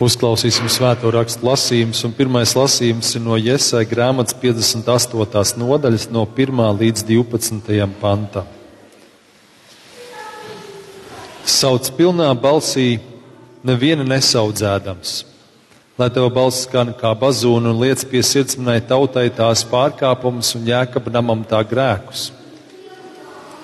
Uzklausīsim 0.00 0.64
svēto 0.72 1.10
rakstu 1.12 1.44
lasījumus, 1.44 1.98
un 2.08 2.14
pirmais 2.16 2.54
lasījums 2.56 3.10
ir 3.18 3.20
no 3.20 3.34
Iesai 3.36 3.82
grāmatas 3.84 4.32
58. 4.40 5.60
nodaļas, 5.60 6.06
no 6.08 6.22
1. 6.24 6.62
līdz 6.80 7.04
12. 7.04 7.84
pantam. 8.00 8.46
Sauc 11.44 11.90
pilnā 11.98 12.30
balsī, 12.32 12.94
neviena 13.60 14.06
nesaudzēdams, 14.08 15.12
lai 16.00 16.08
tev 16.16 16.30
balss 16.32 16.64
skan 16.64 16.94
kā 16.96 17.12
bazūna 17.12 17.74
un 17.74 17.84
liec 17.84 18.06
pie 18.08 18.24
sirdsmanai 18.24 18.80
tautai 18.80 19.26
tās 19.28 19.66
pārkāpumus 19.68 20.54
un 20.56 20.64
jēkab 20.64 21.12
namam 21.12 21.44
tā 21.44 21.60
grēkus. 21.60 22.30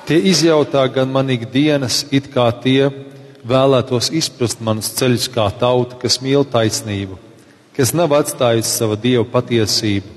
Tie 0.05 0.21
izjautā 0.21 0.85
gan 0.93 1.09
man 1.17 1.33
ikdienas, 1.33 2.05
it 2.13 2.29
kā 2.29 2.51
tie, 2.61 2.93
vēlētos 3.47 4.11
izprast 4.15 4.61
manus 4.65 4.91
ceļus 4.99 5.29
kā 5.35 5.47
tauta, 5.61 5.99
kas 6.01 6.19
mīl 6.23 6.45
taisnību, 6.51 7.19
kas 7.77 7.95
nav 7.95 8.15
atstājusi 8.19 8.73
savu 8.73 8.99
dievu 9.01 9.27
patiesību, 9.31 10.13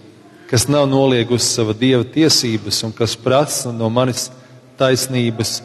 kas 0.49 0.65
nav 0.71 0.87
noliegusi 0.89 1.45
savu 1.45 1.75
dievu 1.77 2.07
tiesības 2.09 2.83
un 2.87 2.95
kas 2.95 3.15
prasa 3.19 3.73
no 3.75 3.89
manis 3.93 4.29
taisnības 4.79 5.59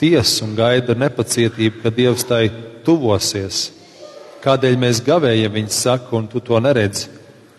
tiesu 0.00 0.44
un 0.48 0.56
gaida 0.58 0.94
ar 0.94 1.02
nepacietību, 1.04 1.82
ka 1.82 1.92
dievs 1.94 2.26
tai 2.26 2.48
tuvosies. 2.84 3.68
Kādēļ 4.44 4.74
mēs 4.80 5.00
gavējam, 5.04 5.54
viņi 5.54 5.72
saka, 5.72 6.10
un 6.18 6.26
tu 6.28 6.42
to 6.44 6.58
neredzi? 6.60 7.08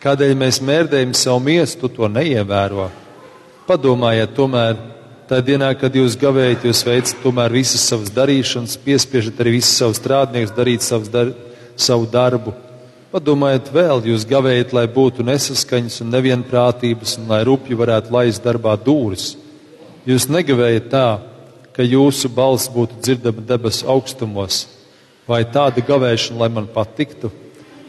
Kādēļ 0.04 0.35
mēs 0.38 0.60
mērdējam 0.62 1.16
savu 1.18 1.41
miesu, 1.48 1.80
tu 1.82 1.90
to 1.90 2.10
neievēro? 2.12 2.91
Padomājiet 3.66 4.35
tomēr, 4.38 4.76
Tā 5.25 5.39
dienā, 5.41 5.71
kad 5.73 5.95
jūs 5.97 6.13
gavējat, 6.21 6.67
jūs 6.67 6.84
veicat 6.85 7.21
tomēr 7.23 7.49
visas 7.49 7.81
savas 7.89 8.11
darīšanas, 8.13 8.75
piespiežat 8.85 9.39
arī 9.41 9.55
visus 9.55 9.73
savus 9.79 9.98
strādniekus 9.98 10.51
darīt 10.53 10.84
dar, 11.09 11.31
savu 11.75 12.05
darbu. 12.05 12.53
Padomājiet 13.09 13.71
vēl, 13.73 14.03
jūs 14.05 14.25
gavējat, 14.29 14.75
lai 14.77 14.84
būtu 14.85 15.23
nesaskaņas 15.25 16.03
un 16.03 16.11
nevienprātības, 16.13 17.15
un 17.17 17.32
lai 17.34 17.40
rupji 17.48 17.73
varētu 17.79 18.13
laist 18.13 18.43
darbā 18.45 18.76
dūris. 18.77 19.32
Jūs 20.05 20.27
negavējat 20.29 20.91
tā, 20.91 21.07
ka 21.73 21.82
jūsu 21.82 22.29
balss 22.29 22.70
būtu 22.70 22.99
dzirdama 23.01 23.41
debesu 23.49 23.89
augstumos, 23.89 24.67
vai 25.26 25.41
tāda 25.49 25.82
gavēšana, 25.82 26.37
lai 26.43 26.51
man 26.54 26.67
patiktu, 26.70 27.32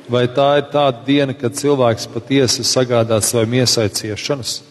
vai 0.09 0.25
tā 0.25 0.55
ir 0.63 0.71
tāda 0.73 1.05
diena, 1.05 1.37
kad 1.37 1.53
cilvēks 1.53 2.09
patiesi 2.17 2.65
sagādā 2.65 3.21
savai 3.21 3.45
miesai 3.59 3.91
ciešanas. 3.93 4.63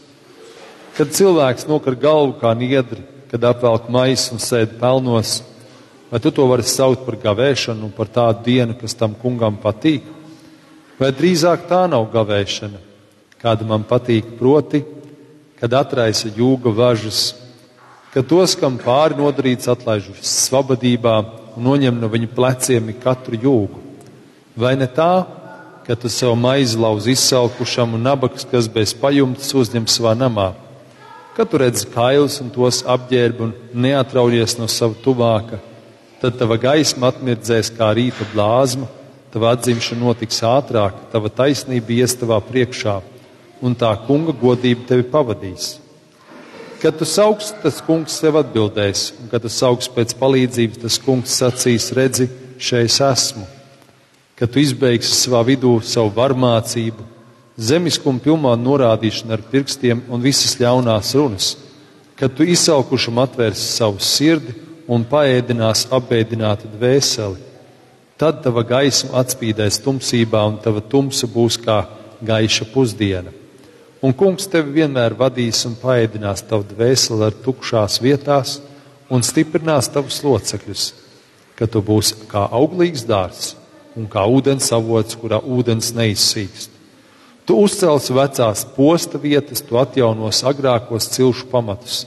Kad 0.96 1.12
cilvēks 1.12 1.66
nokar 1.68 1.98
galvu 2.00 2.38
kā 2.40 2.54
niedri, 2.56 3.02
kad 3.28 3.44
apvelk 3.44 3.90
maisu 3.92 4.38
un 4.38 4.40
sēž 4.40 4.78
pelnos, 4.80 5.42
vai 6.08 6.22
tu 6.24 6.32
to 6.32 6.46
vari 6.48 6.64
saukt 6.64 7.04
par 7.04 7.18
gavēšanu 7.20 7.90
un 7.90 7.92
par 7.92 8.08
tādu 8.08 8.46
dienu, 8.46 8.78
kas 8.80 8.96
tam 8.96 9.12
kungam 9.20 9.58
patīk? 9.60 10.08
Vai 10.96 11.12
drīzāk 11.12 11.68
tā 11.68 11.82
nav 11.92 12.08
gavēšana, 12.14 12.80
kāda 13.44 13.68
man 13.68 13.84
patīk, 13.84 14.38
proti, 14.40 14.86
kad 15.60 15.76
atraisa 15.76 16.32
jūga 16.32 16.72
važas, 16.72 17.34
ka 18.16 18.24
tos, 18.24 18.56
kam 18.56 18.80
pāri 18.80 19.20
nodarīts, 19.20 19.68
atlaiž 19.68 20.14
svabadībā 20.24 21.20
un 21.58 21.72
noņem 21.74 22.00
no 22.00 22.08
viņu 22.08 22.32
pleciem 22.32 22.94
katru 23.04 23.36
jūgu? 23.36 23.84
Vai 24.56 24.78
ne 24.80 24.88
tā, 24.88 25.26
ka 25.84 26.00
tu 26.00 26.08
sev 26.08 26.40
maizi 26.40 26.80
lauz 26.80 27.12
izsalkušam 27.12 28.00
un 28.00 28.08
nabaks, 28.08 28.48
kas 28.48 28.72
bez 28.72 28.96
pajumtes 28.96 29.52
uzņem 29.52 29.92
savā 29.92 30.16
namā? 30.16 30.54
Kad 31.36 31.50
tu 31.52 31.60
redzi 31.60 31.88
kailus 31.92 32.38
un 32.40 32.48
tos 32.48 32.78
apģērbi 32.88 33.44
un 33.44 33.50
neatraujies 33.84 34.54
no 34.56 34.70
sava 34.72 34.96
tuvāka, 35.04 35.58
tad 36.22 36.38
tava 36.40 36.56
gaisma 36.56 37.10
atmirdzēs 37.12 37.74
kā 37.76 37.90
rīta 37.98 38.24
blāzma, 38.32 38.88
tava 39.34 39.50
atzimšana 39.52 40.00
notiks 40.00 40.40
ātrāk, 40.48 41.02
tava 41.12 41.28
taisnība 41.28 41.92
ies 41.98 42.16
tavā 42.16 42.38
priekšā, 42.40 43.02
un 43.60 43.76
tā 43.76 43.90
kunga 44.08 44.32
godība 44.32 44.88
tevi 44.88 45.04
pavadīs. 45.12 45.74
Kad 46.80 46.96
tu 47.02 47.08
sauks, 47.10 47.52
tas 47.60 47.82
kungs 47.84 48.16
tev 48.24 48.40
atbildēs, 48.40 49.10
un 49.20 49.28
kad 49.28 49.44
tu 49.44 49.52
sauks 49.52 49.92
pēc 49.92 50.16
palīdzības, 50.16 50.80
tas 50.86 51.02
kungs 51.04 51.36
sacīs, 51.36 51.90
redzi, 52.00 52.30
šeit 52.64 52.96
esmu. 53.10 53.44
Kad 54.40 54.56
tu 54.56 54.64
izbeigsi 54.64 55.12
savā 55.12 55.44
vidū 55.52 55.82
savu 55.84 56.16
varmācību, 56.16 57.15
zemiskuma 57.58 58.20
pilnā 58.20 58.54
norādīšana 58.60 59.38
ar 59.38 59.44
pirkstiem 59.52 60.04
un 60.12 60.24
visas 60.24 60.58
ļaunās 60.60 61.14
runas, 61.16 61.54
kad 62.20 62.36
tu 62.36 62.44
izsalkušam 62.48 63.20
atvērsi 63.24 63.66
savu 63.78 64.00
sirdi 64.04 64.56
un 64.88 65.06
paēdinās 65.08 65.88
apbēdinātu 65.96 66.70
dvēseli, 66.76 67.40
tad 68.20 68.44
tava 68.44 68.64
gaisma 68.68 69.20
atspīdēs 69.22 69.82
tumsībā 69.84 70.44
un 70.48 70.60
tava 70.64 70.84
tumsa 70.84 71.28
būs 71.28 71.58
kā 71.64 71.82
gaiša 72.26 72.70
pusdiena. 72.74 73.34
Un 74.06 74.14
kungs 74.14 74.48
tevi 74.52 74.82
vienmēr 74.82 75.16
vadīs 75.18 75.64
un 75.66 75.76
paēdinās 75.80 76.46
tavu 76.46 76.68
dvēseli 76.70 77.26
ar 77.26 77.36
tukšās 77.46 77.98
vietās 78.04 78.60
un 79.10 79.24
stiprinās 79.26 79.90
tavus 79.90 80.22
locekļus, 80.24 80.86
ka 81.58 81.68
tu 81.72 81.82
būsi 81.82 82.28
kā 82.30 82.46
auglīgs 82.52 83.08
dārsts 83.08 83.56
un 83.96 84.08
kā 84.12 84.26
ūdens 84.28 84.70
avots, 84.76 85.16
kurā 85.18 85.40
ūdens 85.40 85.94
neizsīkst. 85.96 86.75
Tu 87.46 87.54
uzcelsi 87.62 88.14
vecās 88.14 88.64
posta 88.74 89.20
vietas, 89.22 89.62
tu 89.62 89.78
atjaunos 89.78 90.42
agrākos 90.50 91.12
cilšu 91.14 91.46
pamatus, 91.52 92.06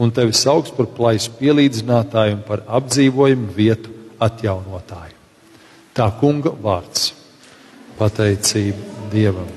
un 0.00 0.12
tevi 0.14 0.32
sauc 0.32 0.70
par 0.76 0.88
plaisu 0.96 1.34
pielīdzinātāju 1.36 2.38
un 2.38 2.42
par 2.46 2.64
apdzīvojumu 2.78 3.52
vietu 3.52 3.92
atjaunotāju. 4.24 5.16
Tā 5.92 6.08
kunga 6.20 6.54
vārds- 6.64 7.12
pateicība 8.00 9.10
Dievam. 9.12 9.48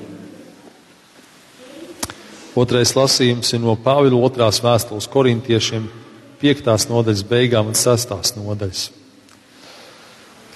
Otrais 2.54 2.92
lasījums 2.92 3.54
ir 3.54 3.60
no 3.60 3.76
Pāvila 3.76 4.20
otrās 4.28 4.60
vēstules 4.60 5.08
korintiešiem, 5.08 5.88
piektās 6.42 6.88
nodaļas 6.90 7.24
beigām 7.24 7.68
un 7.68 7.74
sestās 7.74 8.34
nodaļas. 8.36 8.90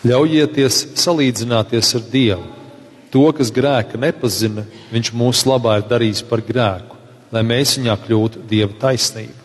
Ļaujieties 0.04 0.86
salīdzināties 1.00 1.94
ar 1.94 2.02
Dievu 2.12 2.65
To, 3.14 3.28
kas 3.36 3.52
grēka 3.54 3.98
nepazina, 4.00 4.64
viņš 4.90 5.12
mūsu 5.14 5.50
labā 5.50 5.78
ir 5.80 5.86
darījis 5.90 6.24
par 6.26 6.42
grēku, 6.44 6.96
lai 7.32 7.42
mēs 7.46 7.76
viņā 7.78 7.94
kļūtu 8.02 8.42
dieva 8.50 8.74
taisnība. 8.80 9.44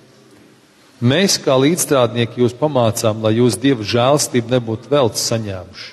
Mēs, 1.01 1.39
kā 1.41 1.55
līdzstrādnieki, 1.57 2.41
jūs 2.43 2.53
pamācām, 2.57 3.23
lai 3.25 3.35
jūs 3.39 3.57
dieva 3.61 3.85
žēlstību 3.85 4.53
nebūtu 4.53 4.89
velts 4.91 5.23
saņēmuši. 5.31 5.87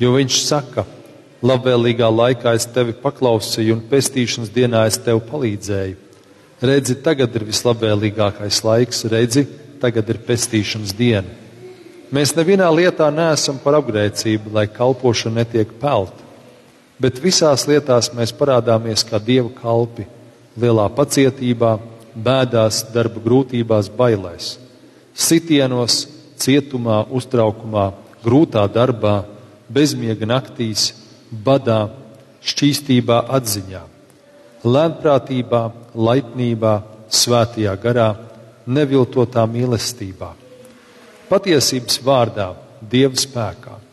Jo 0.00 0.10
viņš 0.16 0.40
saka, 0.44 0.84
labvēlīgā 1.44 2.08
laikā 2.12 2.52
es 2.56 2.66
tevi 2.72 2.96
paklausīju 3.00 3.78
un 3.78 3.84
pestīšanas 3.88 4.52
dienā 4.52 4.84
es 4.88 4.98
tev 5.00 5.22
palīdzēju. 5.30 5.96
Redzi, 6.64 6.98
tagad 7.04 7.36
ir 7.36 7.46
vislabvēlīgākais 7.48 8.60
laiks, 8.64 9.04
redzi, 9.12 9.46
tagad 9.80 10.12
ir 10.12 10.20
pestīšanas 10.24 10.92
diena. 10.96 11.40
Mēs 12.14 12.32
nevienā 12.36 12.68
lietā 12.72 13.08
neesam 13.12 13.56
par 13.60 13.78
apgrēcību, 13.80 14.52
lai 14.54 14.68
kalpošana 14.72 15.42
netiek 15.42 15.72
pelta 15.80 16.23
bet 17.00 17.18
visās 17.22 17.66
lietās 17.68 18.10
mēs 18.14 18.32
parādāmies 18.36 19.04
kā 19.08 19.18
dieva 19.22 19.50
kalpi, 19.56 20.06
lielā 20.60 20.86
pacietībā, 20.94 21.78
bēdās, 22.14 22.84
darba 22.94 23.22
grūtībās, 23.24 23.90
bailēs, 23.90 24.54
sitienos, 25.14 26.04
cietumā, 26.38 27.04
uztraukumā, 27.10 27.90
grūtā 28.24 28.64
darbā, 28.70 29.24
bezmiega 29.68 30.28
naktīs, 30.28 30.92
badā, 31.30 31.88
šķīstībā, 32.44 33.24
atziņā, 33.38 33.82
lēnprātībā, 34.64 35.62
laipnībā, 35.94 36.74
svētajā 37.14 37.74
garā, 37.82 38.10
neviltotā 38.66 39.44
mīlestībā, 39.50 40.30
patiesības 41.30 41.98
vārdā, 42.04 42.52
dieva 42.90 43.18
spēkā 43.18 43.83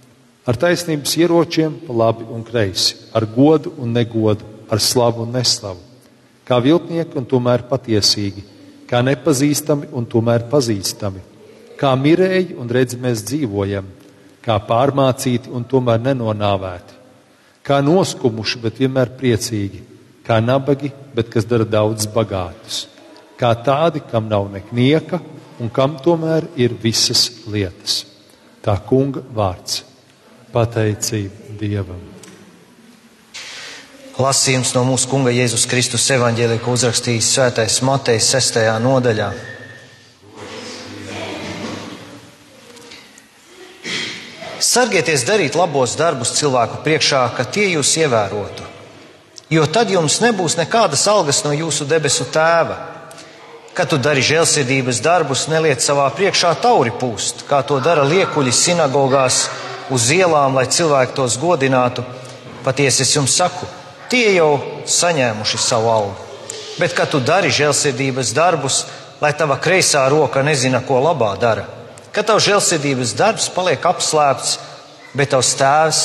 ar 0.45 0.57
taisnības 0.57 1.15
ieročiem, 1.19 1.75
pa 1.85 1.93
labi 1.93 2.25
un 2.33 2.43
kreisi, 2.45 2.95
ar 3.13 3.27
godu 3.29 3.73
un 3.77 3.93
negodu, 3.93 4.45
ar 4.71 4.81
slavu 4.81 5.25
un 5.25 5.35
neslavu, 5.35 5.81
kā 6.47 6.57
viltnieki 6.63 7.17
un 7.19 7.27
tomēr 7.29 7.65
patiesīgi, 7.69 8.43
kā 8.89 9.03
nepazīstami 9.05 9.91
un 9.95 10.07
tomēr 10.09 10.47
pazīstami, 10.51 11.21
kā 11.79 11.93
mirēji 11.97 12.57
un 12.59 12.71
redzi 12.71 12.97
mēs 13.01 13.23
dzīvojam, 13.27 13.85
kā 14.41 14.57
pārmācīti 14.67 15.53
un 15.53 15.67
tomēr 15.69 16.01
nenonāvēti, 16.01 16.97
kā 17.63 17.81
noskumuši, 17.85 18.61
bet 18.63 18.81
vienmēr 18.81 19.13
priecīgi, 19.19 19.83
kā 20.25 20.39
nabagi, 20.41 20.91
bet 21.13 21.29
kas 21.29 21.45
dara 21.45 21.67
daudz 21.67 22.07
bagātus, 22.09 22.87
kā 23.37 23.53
tādi, 23.65 24.01
kam 24.09 24.29
nav 24.29 24.49
neknieka 24.53 25.21
un 25.61 25.69
kam 25.69 25.99
tomēr 26.01 26.49
ir 26.57 26.73
visas 26.81 27.27
lietas. 27.45 28.01
Tā 28.61 28.75
kunga 28.85 29.23
vārds 29.33 29.81
pateicību 30.51 31.55
Dievam. 31.59 32.01
Lasījums 34.21 34.73
no 34.75 34.83
mūsu 34.85 35.07
Kunga 35.09 35.31
Jēzus 35.33 35.63
Kristus 35.71 36.03
evaņģēlī, 36.13 36.59
ko 36.61 36.75
uzrakstījis 36.75 37.29
Svētais 37.31 37.79
Matejs 37.87 38.27
6. 38.35 38.59
nodaļā. 38.83 39.31
Sargieties 44.61 45.23
darīt 45.27 45.55
labos 45.57 45.95
darbus 45.99 46.35
cilvēku 46.37 46.83
priekšā, 46.85 47.23
ka 47.35 47.47
tie 47.49 47.71
jūs 47.73 47.95
ievērotu, 48.03 48.67
jo 49.51 49.65
tad 49.67 49.89
jums 49.91 50.19
nebūs 50.21 50.55
nekādas 50.59 51.07
algas 51.11 51.41
no 51.47 51.55
jūsu 51.55 51.87
debesu 51.89 52.27
tēva. 52.31 52.77
Kad 53.73 53.87
tu 53.87 53.97
dari 53.97 54.21
žēlsirdības 54.21 54.99
darbus, 55.01 55.47
neliec 55.47 55.81
savā 55.81 56.05
priekšā 56.13 56.53
tauri 56.61 56.91
pūst, 56.91 57.45
kā 57.47 57.63
to 57.63 57.79
dara 57.83 58.03
liekuļi 58.03 58.51
sinagogās 58.51 59.45
uz 59.91 60.07
ielām, 60.15 60.55
lai 60.55 60.67
cilvēki 60.71 61.15
tos 61.17 61.37
godinātu. 61.41 62.05
Patiesi 62.65 63.03
es 63.03 63.13
jums 63.15 63.35
saku, 63.35 63.67
tie 64.09 64.35
jau 64.35 64.55
saņēmuši 64.87 65.59
savu 65.61 65.91
algu. 65.91 66.27
Bet, 66.79 66.95
kad 66.97 67.11
tu 67.11 67.19
dari 67.19 67.51
žēlsirdības 67.53 68.33
darbus, 68.33 68.85
lai 69.21 69.33
tava 69.37 69.59
kreisā 69.61 70.07
roka 70.09 70.41
nezina, 70.45 70.81
ko 70.85 71.01
labā 71.03 71.33
dara, 71.41 71.67
kad 72.15 72.27
tavs 72.27 72.47
žēlsirdības 72.47 73.15
darbs 73.19 73.49
paliek 73.53 73.85
apslēpts, 73.85 74.57
bet 75.17 75.33
tavs 75.33 75.53
tēvs, 75.59 76.01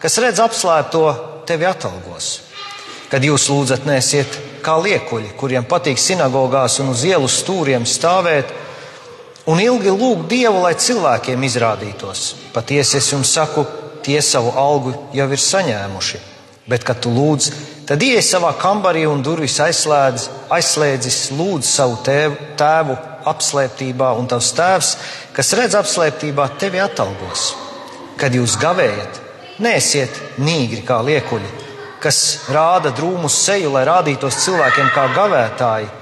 kas 0.00 0.18
redz 0.22 0.42
apslēpto, 0.44 1.04
tevi 1.48 1.66
atalgos. 1.68 2.38
Kad 3.10 3.24
jūs 3.26 3.48
lūdzat, 3.52 3.84
nesiet 3.86 4.38
kā 4.64 4.78
liekuļi, 4.80 5.34
kuriem 5.38 5.66
patīk 5.68 6.00
sinagogās 6.00 6.78
un 6.82 6.94
uz 6.94 7.04
ielu 7.06 7.28
stūriem 7.30 7.84
stāvēt, 7.86 8.50
un 9.50 9.60
ilgi 9.60 9.92
lūgt 9.92 10.28
Dievu, 10.30 10.62
lai 10.64 10.74
cilvēkiem 10.80 11.42
izrādītos. 11.48 12.26
Patiesi 12.54 12.98
es 13.00 13.10
jums 13.12 13.32
saku, 13.34 13.64
tie 14.04 14.20
savu 14.22 14.52
algu 14.56 14.94
jau 15.16 15.26
ir 15.32 15.40
saņēmuši. 15.40 16.20
Bet, 16.68 16.84
kad 16.84 17.02
tu 17.04 17.10
lūdz, 17.12 17.50
tad 17.88 18.00
iej 18.00 18.22
savā 18.24 18.54
kambarī 18.56 19.04
un 19.08 19.20
durvis 19.24 19.58
aizslēdz, 19.60 20.28
aizslēdzis, 20.54 21.18
lūdz 21.36 21.68
savu 21.68 21.98
tēvu, 22.06 22.38
tēvu 22.56 22.96
apslēptībā, 23.28 24.14
un 24.16 24.28
tavs 24.28 24.52
tēvs, 24.56 24.94
kas 25.36 25.52
redz 25.58 25.76
apslēptībā, 25.76 26.48
tevi 26.60 26.80
atalgos. 26.80 27.50
Kad 28.16 28.36
jūs 28.36 28.56
gavējat, 28.62 29.20
neesiet 29.64 30.40
nīgri 30.40 30.80
kā 30.88 31.02
liekuļi, 31.04 31.52
kas 32.00 32.18
rāda 32.52 32.92
drūmu 32.96 33.28
seju, 33.32 33.74
lai 33.76 33.84
rādītos 33.88 34.40
cilvēkiem 34.44 34.90
kā 34.94 35.08
gavētāji. 35.16 35.92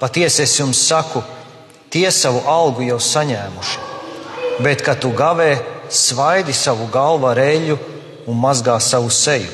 Patiesi 0.00 0.44
es 0.44 0.56
jums 0.60 0.80
saku, 0.88 1.22
tie 1.90 2.10
savu 2.10 2.42
algu 2.48 2.86
jau 2.86 2.98
saņēmuši. 3.02 3.84
Bet, 4.64 4.82
kad 4.84 5.00
tu 5.02 5.12
gavē, 5.12 5.56
svaidi 5.92 6.54
savu 6.56 6.88
galvu 6.92 7.28
ar 7.30 7.40
eļļu 7.40 7.76
un 8.26 8.38
mazgā 8.40 8.78
savu 8.80 9.10
seju. 9.12 9.50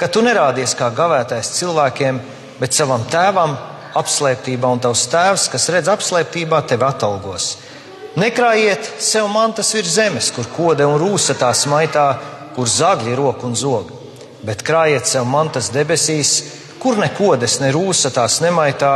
Kad 0.00 0.14
tu 0.14 0.22
nerādies 0.24 0.72
kā 0.78 0.88
gavētājs 0.96 1.52
cilvēkiem, 1.58 2.20
bet 2.60 2.76
savam 2.76 3.02
tēvam 3.12 3.56
apslēptībā, 4.00 4.70
un 4.70 4.80
tavs 4.80 5.04
tēvs, 5.12 5.48
kas 5.52 5.68
redz 5.74 5.90
apslēptībā, 5.92 6.62
tevi 6.68 6.86
atalgos. 6.86 7.50
Nekrājiet 8.20 8.88
sev 9.02 9.28
mantas 9.30 9.74
virs 9.74 9.92
zemes, 9.94 10.30
kur 10.34 10.48
kode 10.54 10.86
un 10.86 10.96
rūsa 10.98 11.36
tā 11.38 11.50
smaitā, 11.54 12.06
kur 12.56 12.70
zagļi 12.70 13.14
rok 13.18 13.44
un 13.46 13.54
zog, 13.58 13.92
bet 14.46 14.64
krājiet 14.66 15.06
sev 15.06 15.28
mantas 15.28 15.70
debesīs, 15.74 16.32
kur 16.80 16.98
ne 16.98 17.10
kodes, 17.14 17.58
ne 17.60 17.70
rūsa 17.74 18.10
tās 18.14 18.40
nemaitā, 18.42 18.94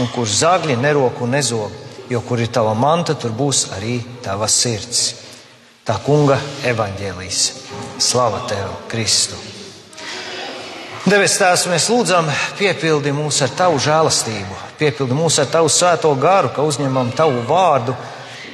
un 0.00 0.08
kur 0.14 0.28
zagļi 0.28 0.76
nerok 0.80 1.20
un 1.24 1.34
nezog, 1.36 1.72
jo 2.10 2.20
kur 2.26 2.40
ir 2.40 2.52
tava 2.52 2.74
manta, 2.74 3.14
tur 3.14 3.34
būs 3.36 3.66
arī 3.76 3.98
tava 4.24 4.48
sirds. 4.48 5.02
Tā 5.82 5.96
kunga 6.04 6.36
evaņģēlīs. 6.70 7.40
Slava 7.98 8.44
tev, 8.50 8.68
Kristu! 8.90 9.38
Debes 11.02 11.34
Tēvs, 11.34 11.64
mēs 11.66 11.88
lūdzam, 11.90 12.28
piepildi 12.60 13.10
mūs 13.10 13.40
ar 13.42 13.50
Tavu 13.58 13.80
žēlastību, 13.82 14.58
piepildi 14.78 15.16
mūs 15.18 15.40
ar 15.42 15.48
Tavu 15.50 15.72
svēto 15.72 16.12
garu, 16.14 16.52
ka 16.54 16.62
uzņemam 16.62 17.10
Tavu 17.18 17.42
vārdu, 17.48 17.96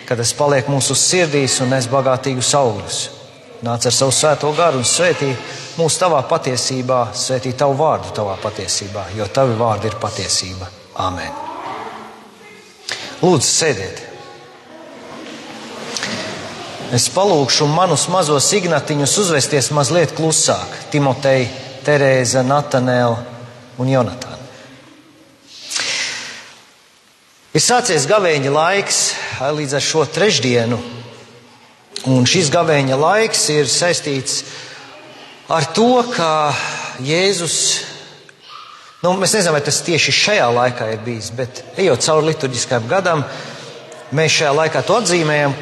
kad 0.08 0.16
tas 0.16 0.32
paliek 0.32 0.70
mūsu 0.72 0.96
sirdīs 0.96 1.58
un 1.60 1.74
nes 1.76 1.90
bagātīgus 1.92 2.54
augļus. 2.56 3.02
Nāc 3.68 3.84
ar 3.90 3.92
savu 3.92 4.16
svēto 4.16 4.54
garu 4.56 4.80
un 4.80 4.88
svētī 4.88 5.28
mūs 5.76 6.00
Tavā 6.00 6.24
patiesībā, 6.30 7.10
svētī 7.12 7.52
Tavu 7.52 7.76
vārdu 7.84 8.16
Tavā 8.16 8.40
patiesībā, 8.40 9.10
jo 9.18 9.28
Tavi 9.28 9.60
vārdi 9.60 9.92
ir 9.92 10.00
patiesība. 10.00 10.77
Āmen! 10.98 11.30
Lūdzu, 13.22 13.46
sēdiet! 13.46 14.00
Es 16.94 17.04
palūkšu 17.12 17.68
manus 17.70 18.08
mazos 18.10 18.48
ignatiņus 18.56 19.14
uzvesties 19.22 19.68
mazliet 19.76 20.14
klusāk. 20.16 20.72
Timotei, 20.90 21.44
Terēza, 21.86 22.42
Natanēla 22.42 23.18
un 23.78 23.90
Jonatāna. 23.92 24.38
Ir 27.54 27.62
sācies 27.62 28.06
gavēņa 28.08 28.50
laiks 28.54 29.02
līdz 29.54 29.76
ar 29.78 29.84
šo 29.84 30.02
trešdienu, 30.14 30.78
un 32.10 32.26
šis 32.28 32.50
gavēņa 32.54 32.98
laiks 32.98 33.46
ir 33.54 33.70
saistīts 33.70 34.42
ar 35.52 35.70
to, 35.76 36.02
ka 36.14 36.32
Jēzus 37.04 37.87
Nu, 38.98 39.12
mēs 39.14 39.30
nezinām, 39.36 39.54
vai 39.54 39.62
tas 39.62 39.76
tieši 39.86 40.10
šajā 40.10 40.46
laikā 40.50 40.88
ir 40.90 41.02
bijis, 41.06 41.28
bet 41.30 41.60
ejot 41.78 42.02
cauri 42.02 42.32
liturģiskajam 42.32 42.86
gadam, 42.90 43.20
mēs 44.10 44.32
šajā 44.40 44.54
laikā 44.58 44.80
to 44.82 44.96
atzīmējam. 44.98 45.52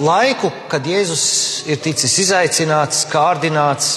Laiku, 0.00 0.48
kad 0.72 0.86
Jēzus 0.88 1.24
ir 1.68 1.76
ticis 1.84 2.14
izaicināts, 2.22 3.02
kārdināts, 3.12 3.90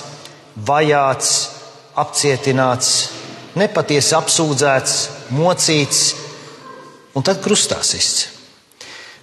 vajāts, 0.67 1.29
apcietināts, 1.95 2.89
nepatiesi 3.55 4.17
apsūdzēts, 4.17 4.95
mocīts 5.31 6.01
un 7.15 7.23
tad 7.23 7.39
krustā 7.45 7.77
sists. 7.87 8.25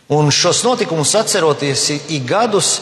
Un 0.09 0.33
šos 0.33 0.63
notikumus 0.65 1.13
atceroties 1.21 1.85
ik 1.99 2.25
gadus, 2.27 2.79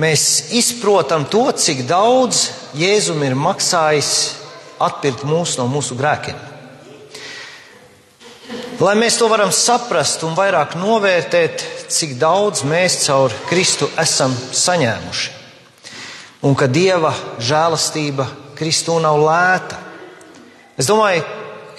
mēs 0.00 0.48
izprotam 0.56 1.28
to, 1.28 1.44
cik 1.52 1.84
daudz 1.92 2.46
Jēzum 2.80 3.20
ir 3.28 3.36
maksājis 3.36 4.14
atpirkt 4.82 5.24
mūs 5.28 5.58
no 5.60 5.68
mūsu 5.70 5.96
grēkiem. 5.98 6.50
Lai 8.82 8.96
mēs 8.98 9.16
to 9.20 9.28
varam 9.30 9.52
saprast 9.54 10.24
un 10.26 10.34
vairāk 10.34 10.74
novērtēt, 10.76 11.62
cik 11.94 12.16
daudz 12.18 12.64
mēs 12.66 13.04
caur 13.06 13.32
Kristu 13.46 13.86
esam 14.00 14.34
saņēmuši. 14.34 15.30
Un 16.44 16.56
ka 16.58 16.66
Dieva 16.68 17.14
žēlastība 17.40 18.26
Kristū 18.58 18.98
nav 19.02 19.18
lēta. 19.22 19.78
Es 20.78 20.90
domāju, 20.90 21.22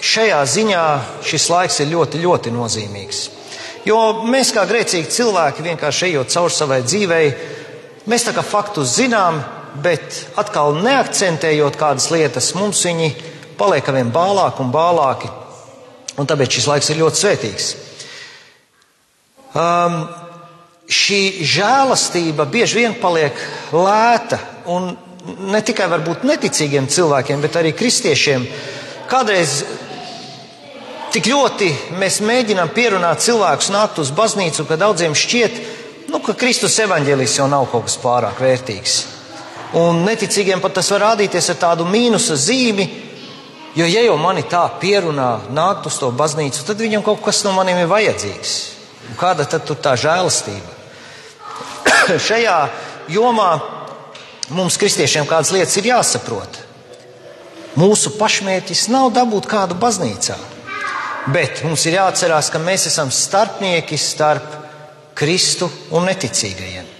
šajā 0.00 0.40
ziņā 0.50 0.84
šis 1.24 1.48
laiks 1.52 1.80
ir 1.84 1.92
ļoti, 1.92 2.22
ļoti 2.24 2.52
nozīmīgs. 2.54 3.20
Jo 3.86 4.24
mēs, 4.26 4.50
kā 4.56 4.64
grēcīgi 4.66 5.12
cilvēki, 5.14 5.64
vienkārši 5.68 6.08
ejot 6.08 6.32
cauri 6.32 6.56
savai 6.56 6.80
dzīvei, 6.82 7.26
mēs 8.10 8.26
tā 8.26 8.34
kā 8.34 8.42
faktus 8.42 8.96
zinām, 8.98 9.38
bet 9.82 10.22
atkal 10.40 10.76
neakcentējot 10.82 11.78
kādas 11.80 12.10
lietas, 12.12 12.52
mums 12.58 12.82
viņi 12.86 13.10
paliek 13.58 13.88
vien 13.94 14.12
bālāki 14.12 14.62
un 14.64 14.72
bālāki. 14.74 15.32
Un 16.16 16.28
tāpēc 16.28 16.58
šis 16.58 16.68
laiks 16.70 16.90
ir 16.92 17.00
ļoti 17.02 17.20
svētīgs. 17.20 17.66
Um, 19.56 19.98
šī 20.92 21.20
žēlastība 21.48 22.46
bieži 22.50 22.82
vien 22.82 22.94
paliek 23.00 23.36
lēta 23.74 24.38
un 24.72 24.92
ne 25.50 25.62
tikai 25.64 25.88
varbūt 25.90 26.26
neticīgiem 26.28 26.86
cilvēkiem, 26.92 27.42
bet 27.42 27.58
arī 27.58 27.72
kristiešiem. 27.76 28.46
Kādreiz 29.10 29.58
tik 31.14 31.28
ļoti 31.30 31.70
mēs 31.98 32.20
mēģinām 32.26 32.72
pierunāt 32.76 33.24
cilvēkus 33.24 33.72
nākt 33.74 34.00
uz 34.02 34.12
baznīcu, 34.14 34.66
ka 34.68 34.78
daudziem 34.80 35.16
šķiet, 35.16 35.60
nu, 36.12 36.20
ka 36.22 36.36
Kristus 36.38 36.78
evaņģēlis 36.84 37.38
jau 37.40 37.48
nav 37.50 37.68
kaut 37.72 37.88
kas 37.88 37.98
pārāk 38.02 38.42
vērtīgs. 38.42 39.15
Un 39.74 40.04
neticīgiem 40.06 40.60
pat 40.62 40.76
tas 40.78 40.90
var 40.94 41.02
rādīties 41.10 41.50
ar 41.50 41.58
tādu 41.58 41.86
mīnusa 41.88 42.36
zīmi, 42.38 42.86
jo, 43.74 43.86
ja 43.86 44.04
jau 44.06 44.16
mani 44.20 44.44
tā 44.46 44.62
pierunā 44.80 45.48
nākt 45.50 45.88
uz 45.90 45.98
to 45.98 46.12
baznīcu, 46.14 46.62
tad 46.68 46.78
viņam 46.80 47.02
kaut 47.06 47.24
kas 47.24 47.42
no 47.44 47.52
maniem 47.56 47.82
ir 47.82 47.90
vajadzīgs. 47.90 48.54
Un 49.10 49.18
kāda 49.18 49.46
tad 49.50 49.66
tur 49.66 49.78
tā 49.82 49.96
žēlastība? 49.98 50.70
Šajā 52.28 52.56
jomā 53.12 53.50
mums, 54.54 54.78
kristiešiem, 54.78 55.26
kādas 55.26 55.52
lietas 55.54 55.76
ir 55.80 55.90
jāsaprot. 55.90 56.62
Mūsu 57.76 58.14
pašmērķis 58.16 58.86
nav 58.88 59.10
dabūt 59.12 59.48
kādu 59.50 59.76
baznīcā, 59.76 60.38
bet 61.34 61.60
mums 61.66 61.84
ir 61.84 61.98
jāatcerās, 61.98 62.48
ka 62.54 62.62
mēs 62.62 62.86
esam 62.88 63.10
starpnieki 63.12 63.98
starp 64.00 64.62
Kristu 65.16 65.68
un 65.96 66.04
neticīgajiem. 66.08 66.95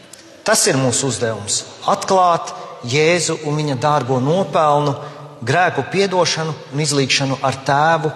Tas 0.47 0.63
ir 0.71 0.79
mūsu 0.79 1.11
uzdevums- 1.11 1.65
atklāt 1.95 2.55
Jēzu 2.87 3.41
un 3.45 3.57
viņa 3.59 3.77
dārgo 3.83 4.21
nopelnu, 4.23 4.95
grēku 5.43 5.91
piedošanu 5.91 6.55
un 6.73 6.81
izlīgšanu 6.81 7.39
ar 7.43 7.59
tēvu 7.67 8.13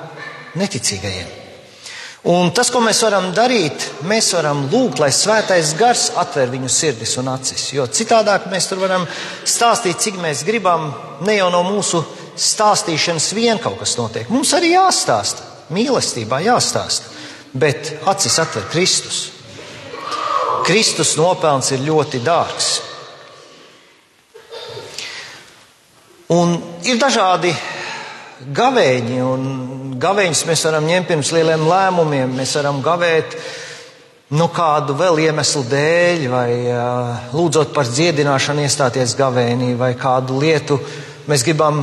neticīgajiem. 0.55 1.41
Un 2.31 2.51
tas, 2.53 2.69
ko 2.69 2.83
mēs 2.85 3.01
varam 3.01 3.31
darīt, 3.33 3.87
mēs 4.05 4.35
varam 4.37 4.67
lūgt, 4.69 5.01
lai 5.01 5.09
svētais 5.09 5.73
gars 5.79 6.11
atver 6.21 6.51
viņu 6.53 6.69
sirdis 6.69 7.17
un 7.17 7.31
acis. 7.33 7.73
Jo 7.73 7.87
citādāk 7.89 8.51
mēs 8.53 8.69
tur 8.69 8.83
varam 8.83 9.07
stāstīt, 9.45 9.99
cik 10.05 10.21
mēs 10.21 10.45
gribam, 10.45 10.93
ne 11.25 11.39
jau 11.39 11.49
no 11.51 11.63
mūsu 11.65 12.05
stāstīšanas 12.37 13.33
vien 13.33 13.59
kaut 13.59 13.79
kas 13.81 13.97
notiek. 13.97 14.29
Mums 14.29 14.53
arī 14.53 14.75
jāstāsta, 14.75 15.47
mīlestībā 15.73 16.43
jāstāsta, 16.45 17.09
bet 17.57 17.95
acis 18.13 18.39
atver 18.45 18.69
Kristus. 18.71 19.40
Kristus 20.67 21.17
nopelns 21.19 21.71
ir 21.75 21.85
ļoti 21.87 22.21
dārgs. 22.25 22.71
Un 26.31 26.55
ir 26.87 26.99
dažādi 27.01 27.51
gavēņi, 28.55 29.17
un 29.25 29.49
gavēņus 30.01 30.45
mēs 30.49 30.63
varam 30.69 30.87
ņemt 30.87 31.11
pirms 31.11 31.33
lieliem 31.35 31.67
lēmumiem. 31.67 32.37
Mēs 32.39 32.55
varam 32.61 32.79
gavēt 32.85 33.35
nu, 34.31 34.47
kādu 34.55 34.95
vēl 34.99 35.25
iemeslu 35.27 35.65
dēļ, 35.71 36.27
vai 36.31 36.51
uh, 36.71 37.31
lūdzot 37.35 37.75
par 37.75 37.89
dziedināšanu, 37.91 38.63
iestāties 38.63 39.17
gavēnī, 39.19 39.75
vai 39.79 39.97
kādu 39.99 40.39
lietu 40.39 40.79
mēs 41.27 41.45
gribam 41.47 41.83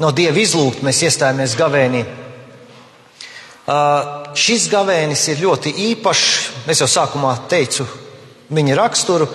no 0.00 0.10
Dieva 0.16 0.42
izlūgt, 0.42 0.82
mēs 0.82 1.04
iestājamies 1.06 1.54
gavēnī. 1.60 2.02
Uh, 3.70 4.34
šis 4.34 4.66
gavēnis 4.72 5.28
ir 5.30 5.44
ļoti 5.44 5.76
īpašs. 5.92 6.49
Es 6.68 6.82
jau 6.82 6.88
sākumā 6.90 7.34
teicu 7.48 7.86
viņa 8.52 8.76
raksturu. 8.76 9.28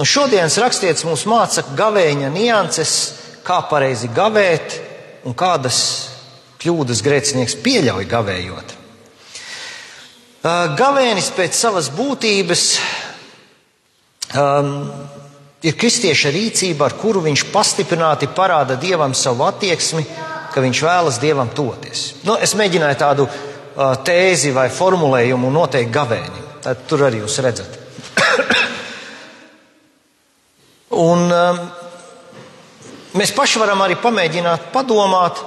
Un 0.00 0.08
šodienas 0.08 0.56
rakstietis 0.62 1.04
mums 1.04 1.26
māca 1.28 1.64
gavēņa 1.76 2.30
nianses 2.32 2.94
kā 3.44 3.58
pareizi 3.68 4.08
gavēt 4.14 4.78
un 5.28 5.36
kādas 5.36 5.80
kļūdas 6.60 7.02
grēcinieks 7.04 7.58
pieļauj 7.64 8.06
gavējot. 8.08 8.76
Gavēnis 10.80 11.28
pēc 11.36 11.56
savas 11.56 11.90
būtības 11.92 12.62
um, 14.40 14.70
ir 15.60 15.76
kristieša 15.76 16.32
rīcība, 16.32 16.88
ar 16.88 16.96
kuru 16.96 17.20
viņš 17.26 17.44
pastiprināti 17.52 18.30
parāda 18.32 18.78
dievam 18.80 19.12
savu 19.12 19.44
attieksmi, 19.50 20.06
ka 20.54 20.64
viņš 20.64 20.84
vēlas 20.86 21.20
dievam 21.20 21.52
toties. 21.52 22.06
Nu, 22.24 22.38
es 22.40 22.56
mēģināju 22.56 23.00
tādu 23.02 23.28
uh, 23.28 23.92
tēzi 24.04 24.54
vai 24.56 24.70
formulējumu 24.72 25.52
noteikt 25.52 25.92
gavēni. 25.92 26.49
Tad 26.64 26.76
tur 26.88 27.00
arī 27.08 27.18
jūs 27.22 27.36
redzat. 27.44 27.70
Un 31.00 31.20
um, 31.30 31.58
Mēs 33.18 33.32
paši 33.34 33.58
varam 33.58 33.80
arī 33.82 33.96
pamēģināt 33.98 34.68
padomāt, 34.70 35.40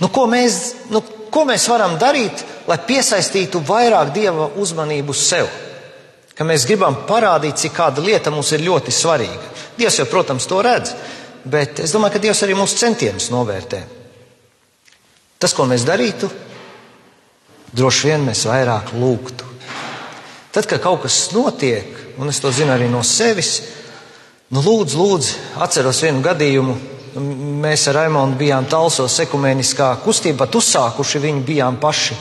nu, 0.00 0.08
ko, 0.12 0.26
mēs, 0.28 0.58
nu, 0.92 1.00
ko 1.32 1.46
mēs 1.48 1.64
varam 1.72 1.96
darīt, 2.00 2.42
lai 2.68 2.76
piesaistītu 2.84 3.62
vairāk 3.64 4.12
dieva 4.12 4.50
uzmanību 4.60 5.16
sev. 5.16 5.48
Ka 6.36 6.44
mēs 6.48 6.66
gribam 6.68 7.02
parādīt, 7.08 7.56
cik 7.60 7.74
kāda 7.76 8.04
lieta 8.04 8.32
mums 8.32 8.52
ir 8.52 8.64
ļoti 8.66 8.92
svarīga. 8.92 9.52
Dievs 9.78 9.98
jau, 10.00 10.06
protams, 10.08 10.48
to 10.48 10.60
redz, 10.64 10.92
bet 11.48 11.80
es 11.80 11.94
domāju, 11.94 12.16
ka 12.16 12.22
Dievs 12.26 12.44
arī 12.44 12.56
mūsu 12.60 12.76
centienus 12.80 13.30
novērtē. 13.32 13.80
Tas, 15.40 15.56
ko 15.56 15.64
mēs 15.68 15.86
darītu, 15.88 16.28
droši 17.72 18.10
vien 18.10 18.28
mēs 18.28 18.44
vairāk 18.48 18.92
lūgtu. 19.00 19.51
Tad, 20.52 20.66
kad 20.68 20.82
kaut 20.84 21.06
kas 21.06 21.30
notiek, 21.32 21.88
un 22.20 22.28
es 22.28 22.40
to 22.40 22.52
zinu 22.52 22.74
arī 22.74 22.90
no 22.92 23.00
sevis, 23.06 23.60
Nu, 24.52 24.60
lūdzu, 24.60 24.98
lūdzu, 25.00 25.36
atceros 25.64 26.02
vienu 26.04 26.20
gadījumu. 26.20 26.74
Mēs 27.62 27.86
ar 27.88 28.02
Raimonu 28.02 28.36
bijām 28.36 28.66
Talsos 28.68 29.14
ekumēniskā 29.24 29.86
kustībā, 30.04 30.44
pat 30.44 30.58
uzsākuši 30.60 31.22
viņu 31.22 31.44
bijām 31.46 31.78
paši. 31.80 32.16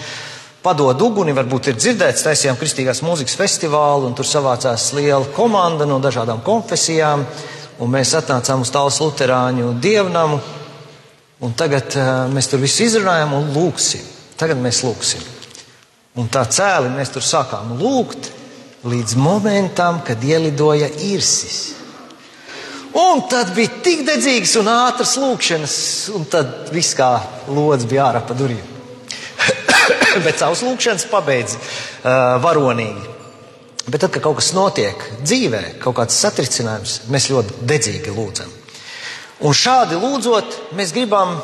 Padod 0.63 1.03
uguni, 1.03 1.35
varbūt 1.35 1.71
ir 1.71 1.75
dzirdēts, 1.79 2.23
taisījām 2.23 2.55
kristīgās 2.59 3.03
mūzikas 3.03 3.35
festivālu, 3.35 4.07
un 4.07 4.15
tur 4.15 4.29
savācās 4.29 4.93
liela 4.95 5.27
komanda 5.35 5.87
no 5.89 5.99
dažādām 5.99 6.39
konfesijām, 6.45 7.25
un 7.83 7.91
mēs 7.91 8.15
atnācām 8.21 8.63
uz 8.63 8.71
Talsu 8.71 9.09
Luterāņu 9.09 9.73
dievnamu, 9.83 10.39
un 11.43 11.59
tagad 11.59 11.99
uh, 11.99 12.13
mēs 12.31 12.47
tur 12.47 12.63
visu 12.63 12.87
izrunājam 12.87 13.35
un 13.41 13.51
lūksim. 13.57 14.07
Tagad 14.39 14.63
mēs 14.63 14.85
lūksim. 14.87 15.40
Un 16.19 16.27
tā 16.27 16.43
cēli 16.51 16.91
mēs 16.91 17.13
tur 17.13 17.23
sākām 17.23 17.77
lūgt 17.79 18.31
līdz 18.83 19.15
momentam, 19.15 20.01
kad 20.03 20.23
ielidoja 20.23 20.89
īrsis. 21.07 21.59
Un 22.97 23.21
tad 23.31 23.53
bija 23.55 23.71
tik 23.85 24.01
dedzīgas 24.03 24.57
un 24.59 24.67
ātras 24.67 25.13
lūkšanas, 25.21 25.75
un 26.17 26.25
tad 26.27 26.73
viss 26.75 26.97
kā 26.97 27.13
lodzi 27.47 27.87
bija 27.87 28.09
ārā 28.09 28.23
pa 28.27 28.35
durvīm. 28.35 28.67
Bet 30.25 30.41
savus 30.41 30.65
lūkšanas 30.67 31.07
pabeidz 31.07 31.55
uh, 31.55 32.41
varonīgi. 32.43 33.07
Bet 33.87 34.03
tad, 34.03 34.11
kad 34.11 34.25
kaut 34.25 34.41
kas 34.41 34.51
notiek 34.53 35.07
dzīvē, 35.23 35.63
kaut 35.81 35.95
kāds 36.01 36.19
satricinājums, 36.19 36.97
mēs 37.13 37.29
ļoti 37.31 37.63
dedzīgi 37.71 38.11
lūdzam. 38.17 38.51
Un 39.47 39.55
šādi 39.57 39.97
lūdzot, 39.97 40.59
mēs 40.77 40.91
gribam 40.93 41.39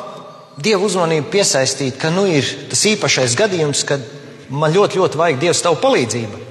Dievu 0.58 0.88
uzmanību 0.88 1.30
piesaistīt, 1.30 1.96
ka 2.02 2.10
nu 2.10 2.24
ir 2.26 2.46
tas 2.70 2.80
īpašais 2.90 3.36
gadījums, 3.38 3.84
kad 3.86 4.02
man 4.50 4.72
ļoti, 4.72 5.00
ļoti 5.00 5.20
vajag 5.20 5.40
Dieva 5.40 5.56
tavu 5.62 5.80
palīdzību. 5.82 6.44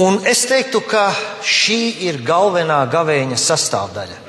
Un 0.00 0.22
es 0.24 0.46
teiktu, 0.48 0.80
ka 0.88 1.10
šī 1.44 2.06
ir 2.08 2.22
galvenā 2.24 2.78
gavēņa 2.88 3.36
sastāvdaļa. 3.36 4.20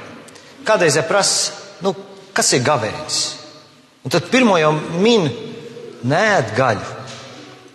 Kādreiz 0.67 0.97
ja 0.99 1.03
prasa, 1.07 1.53
nu, 1.85 1.93
kas 2.35 2.51
ir 2.57 2.65
gavēnis? 2.65 3.19
Un 4.03 4.11
tad 4.11 4.27
pirmo 4.33 4.57
jau 4.59 4.73
min, 4.99 5.29
nē, 6.11 6.25
gaļu. 6.57 6.97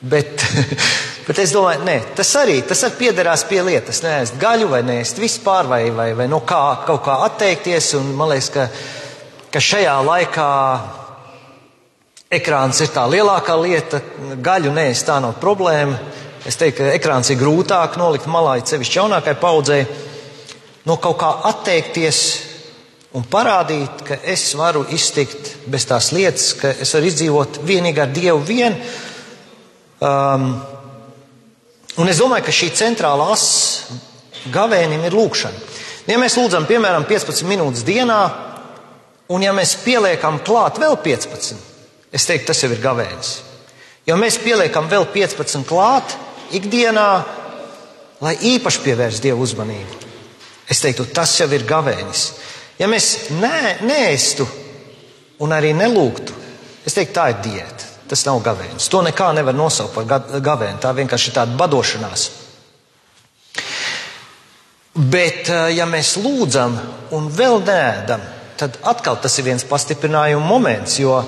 Bet, 0.06 0.44
bet 1.26 1.40
es 1.40 1.54
domāju, 1.56 1.86
nē, 1.88 1.96
tas 2.18 2.34
arī 2.36 2.58
tas 2.68 2.84
arī 2.84 2.98
piederās 3.00 3.46
pie 3.48 3.62
lietas. 3.64 4.02
Nē, 4.04 4.18
gaļu 4.44 4.68
vai 4.74 4.82
nē, 4.84 4.98
vispār, 5.16 5.70
vai, 5.70 5.82
vai, 5.94 6.10
vai 6.18 6.28
no 6.28 6.42
kā, 6.44 6.62
kaut 6.84 7.00
kā 7.06 7.16
atteikties. 7.30 7.94
Un 7.96 8.12
man 8.18 8.34
liekas, 8.34 8.52
ka, 8.52 8.68
ka 9.56 9.62
šajā 9.72 9.96
laikā 10.04 10.50
ekrāns 12.32 12.80
ir 12.82 12.90
tā 12.94 13.06
lielākā 13.10 13.56
lieta. 13.60 14.00
Gaļu 14.42 14.72
nē, 14.74 14.88
tā 15.06 15.18
nav 15.22 15.38
problēma. 15.42 15.98
Es 16.46 16.58
teiktu, 16.58 16.84
ka 16.84 16.94
ekrāns 16.94 17.30
ir 17.32 17.40
grūtāk 17.40 17.96
nolikt 17.98 18.28
malā, 18.30 18.58
it 18.60 18.70
sevišķi 18.70 19.00
jaunākai 19.00 19.34
paudzei, 19.40 19.80
no 20.86 20.94
kaut 21.02 21.18
kā 21.18 21.30
atteikties 21.50 22.20
un 23.18 23.24
parādīt, 23.26 24.04
ka 24.06 24.20
es 24.22 24.52
varu 24.54 24.84
iztikt 24.94 25.56
bez 25.66 25.88
tās 25.90 26.12
lietas, 26.14 26.52
ka 26.60 26.70
es 26.70 26.94
varu 26.94 27.10
izdzīvot 27.10 27.60
vienīgi 27.66 28.02
ar 28.02 28.14
Dievu 28.14 28.44
vien. 28.46 28.78
Um, 29.98 30.50
un 31.98 32.12
es 32.12 32.22
domāju, 32.22 32.46
ka 32.46 32.54
šī 32.54 32.70
centrālā 32.78 33.30
asa 33.34 33.96
gavēnim 34.54 35.02
ir 35.08 35.16
lūkšana. 35.18 35.64
Ja 36.06 36.20
mēs 36.22 36.36
lūdzam, 36.38 36.68
piemēram, 36.68 37.08
15 37.08 37.48
minūtes 37.50 37.82
dienā, 37.82 38.20
un 39.34 39.42
ja 39.42 39.50
mēs 39.56 39.74
pieliekam 39.82 40.38
klāt 40.46 40.78
vēl 40.78 40.94
15, 41.02 41.75
es 42.12 42.26
teiktu, 42.28 42.50
tas 42.50 42.62
jau 42.62 42.70
ir 42.72 42.82
gavēnis. 42.82 43.32
Ja 44.06 44.16
mēs 44.18 44.38
pieliekam 44.42 44.88
vēl 44.90 45.08
15 45.14 45.66
klāt, 45.66 46.14
ikdienā, 46.54 47.08
lai 48.22 48.34
īpaši 48.54 48.82
pievērst 48.84 49.24
Dievu 49.24 49.42
uzmanību. 49.46 50.04
Es 50.70 50.82
teiktu, 50.82 51.08
tas 51.14 51.34
jau 51.40 51.48
ir 51.54 51.66
gavēnis. 51.66 52.28
Ja 52.78 52.88
mēs 52.90 53.30
nē, 53.34 53.82
nēstu 53.86 54.46
un 55.42 55.52
arī 55.54 55.72
nelūgtu, 55.76 56.34
es 56.86 56.96
teiktu, 56.96 57.14
tā 57.16 57.30
ir 57.32 57.42
diēta. 57.44 57.92
Tas 58.06 58.22
nav 58.22 58.38
gavēnis. 58.38 58.86
To 58.90 59.00
nekā 59.02 59.32
nevar 59.34 59.56
nosaukt 59.56 59.96
par 59.96 60.04
gavēni. 60.38 60.78
Tā 60.78 60.92
vienkārši 60.94 61.32
ir 61.32 61.34
tāda 61.40 61.56
badošanās. 61.58 62.28
Bet, 64.96 65.48
eh, 65.50 65.74
ja 65.76 65.84
mēs 65.90 66.14
lūdzam 66.22 66.78
un 67.12 67.26
vēl 67.28 67.58
nēdam, 67.66 68.22
tad 68.56 68.78
atkal 68.82 69.18
tas 69.20 69.38
ir 69.38 69.44
viens 69.44 69.64
pastiprinājuma 69.64 70.46
moments. 70.46 70.98
Jo, 70.98 71.18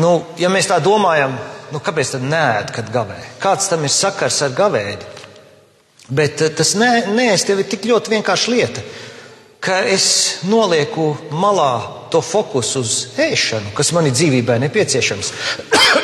nu, 0.00 0.10
ja 0.40 0.50
mēs 0.52 0.68
tā 0.70 0.78
domājam, 0.84 1.34
nu, 1.72 1.80
kāpēc 1.82 2.16
tad 2.16 2.24
nē, 2.26 2.46
kad 2.74 2.90
gavē? 2.92 3.18
Kāds 3.42 3.70
tam 3.70 3.84
ir 3.86 3.92
sakars 3.92 4.40
ar 4.46 4.54
gavēdi? 4.56 5.12
Bet 6.08 6.42
eh, 6.44 6.52
tas 6.54 6.74
nē, 6.78 7.08
nē 7.14 7.32
es 7.34 7.44
tev 7.46 7.60
ir 7.62 7.70
tik 7.70 7.86
ļoti 7.88 8.14
vienkārša 8.14 8.52
lieta, 8.54 8.84
ka 9.60 9.80
es 9.90 10.08
nolieku 10.46 11.10
malā 11.34 11.72
to 12.12 12.20
fokusu 12.22 12.82
uz 12.84 12.94
ēšanu, 13.18 13.72
kas 13.74 13.90
man 13.96 14.06
ir 14.06 14.14
dzīvībai 14.14 14.60
nepieciešams. 14.62 15.32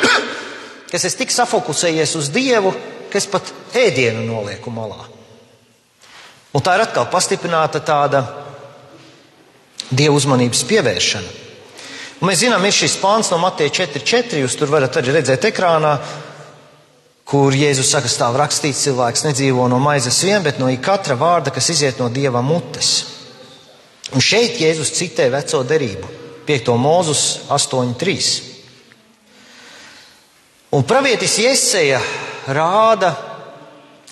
kas 0.91 1.07
es 1.07 1.15
tik 1.19 1.31
safokusējies 1.31 2.17
uz 2.19 2.29
Dievu, 2.33 2.73
ka 3.09 3.21
es 3.21 3.29
pat 3.31 3.53
ēdienu 3.79 4.25
nolieku 4.27 4.73
malā. 4.73 4.99
Un 6.53 6.61
tā 6.61 6.75
ir 6.75 6.83
atkal 6.83 7.07
pastiprināta 7.09 7.81
tāda 7.81 8.25
Dieva 9.93 10.15
uzmanības 10.17 10.63
pievēršana. 10.69 11.31
Un 12.23 12.29
mēs 12.29 12.39
zinām, 12.39 12.63
ir 12.63 12.71
šis 12.71 12.93
pāns 13.01 13.27
no 13.33 13.37
Mateja 13.41 13.83
4.4. 13.83 14.37
Jūs 14.39 14.53
tur 14.55 14.69
varat 14.71 14.95
arī 14.95 15.11
redzēt 15.11 15.43
ekrānā, 15.49 15.89
kur 17.27 17.51
Jēzus 17.51 17.89
saka, 17.91 18.07
stāv 18.07 18.37
rakstīts, 18.39 18.85
cilvēks 18.85 19.25
nedzīvo 19.25 19.65
no 19.67 19.75
maizes 19.83 20.21
vien, 20.23 20.39
bet 20.39 20.55
no 20.55 20.69
katra 20.79 21.17
vārda, 21.19 21.51
kas 21.51 21.67
iziet 21.75 21.99
no 21.99 22.07
Dieva 22.07 22.39
mutes. 22.39 22.93
Un 24.15 24.23
šeit 24.23 24.55
Jēzus 24.63 24.93
citē 24.95 25.27
veco 25.35 25.65
derību, 25.67 26.15
5. 26.47 26.71
mūzus 26.79 27.25
8.3. 27.51 28.31
Un 30.79 30.87
pravietis 30.87 31.35
Ieseja 31.43 31.99
rāda, 32.47 33.17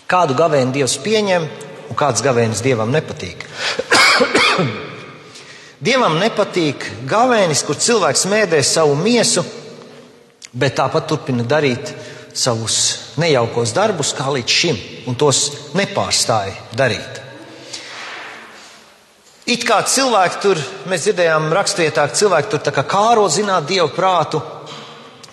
kādu 0.04 0.36
gavēnu 0.36 0.76
Dievs 0.76 1.00
pieņem 1.00 1.48
un 1.88 1.96
kāds 1.96 2.28
gavēnis 2.28 2.60
Dievam 2.60 2.92
nepatīk. 2.92 3.48
Dievam 5.82 6.20
nepatīk 6.22 6.84
gavēnis, 7.10 7.64
kur 7.66 7.74
cilvēks 7.74 8.28
mēdē 8.30 8.60
savu 8.62 8.94
miesu, 9.00 9.42
bet 10.54 10.76
tāpat 10.78 11.08
turpina 11.10 11.42
darīt 11.42 11.90
savus 12.38 13.16
nejaukos 13.18 13.74
darbus 13.74 14.12
kā 14.14 14.28
līdz 14.30 14.58
šim, 14.60 14.78
un 15.10 15.18
tos 15.18 15.40
nepārstāja 15.74 16.54
darīt. 16.78 17.18
It 19.50 19.66
kā 19.66 19.82
cilvēki 19.82 20.40
tur, 20.44 20.62
mēs 20.86 21.08
dzirdējām 21.08 21.50
rakstvietā, 21.58 22.06
cilvēki 22.14 22.54
tur 22.54 22.76
kā 22.78 22.86
kāro 22.86 23.26
zināt 23.34 23.66
dievu 23.74 23.90
prātu, 23.98 24.38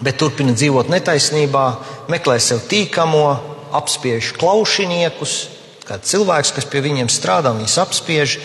bet 0.01 0.17
turpina 0.17 0.57
dzīvot 0.57 0.89
netaisnībā, 0.89 1.67
meklē 2.09 2.41
sev 2.41 2.65
tīkamo, 2.73 3.27
apspiež 3.77 4.33
klaušiniekus, 4.41 5.39
kāds 5.85 6.09
cilvēks, 6.09 6.57
kas 6.57 6.67
pie 6.73 6.81
viņiem 6.89 7.13
strādā, 7.13 7.53
viņus 7.53 7.77
apspiež, 7.85 8.41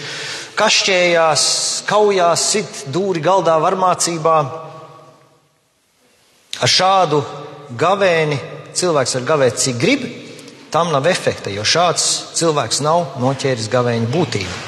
kašķējās, 0.57 1.43
kaujās, 1.89 2.43
sit 2.53 2.83
dūri 2.93 3.22
galdā 3.24 3.55
varmācībā. 3.62 4.36
Ar 6.63 6.69
šādu 6.69 7.22
gavēni 7.79 8.38
cilvēks 8.77 9.17
var 9.17 9.25
gavēt, 9.33 9.57
cik 9.62 9.79
grib, 9.81 10.05
tam 10.74 10.91
nav 10.93 11.07
efekta, 11.10 11.51
jo 11.53 11.65
šāds 11.65 12.05
cilvēks 12.38 12.81
nav 12.86 13.17
noķēris 13.22 13.69
gavēņa 13.74 14.10
būtību. 14.13 14.60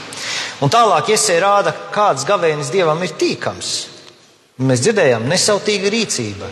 Un 0.65 0.71
tālāk 0.71 1.11
iesē 1.13 1.39
rāda, 1.41 1.73
kāds 1.93 2.25
gavēnis 2.27 2.71
dievam 2.73 3.01
ir 3.03 3.13
tīkams. 3.19 3.71
Mēs 4.65 4.85
dzirdējām, 4.85 5.25
nesautīga 5.27 5.91
rīcība, 5.91 6.49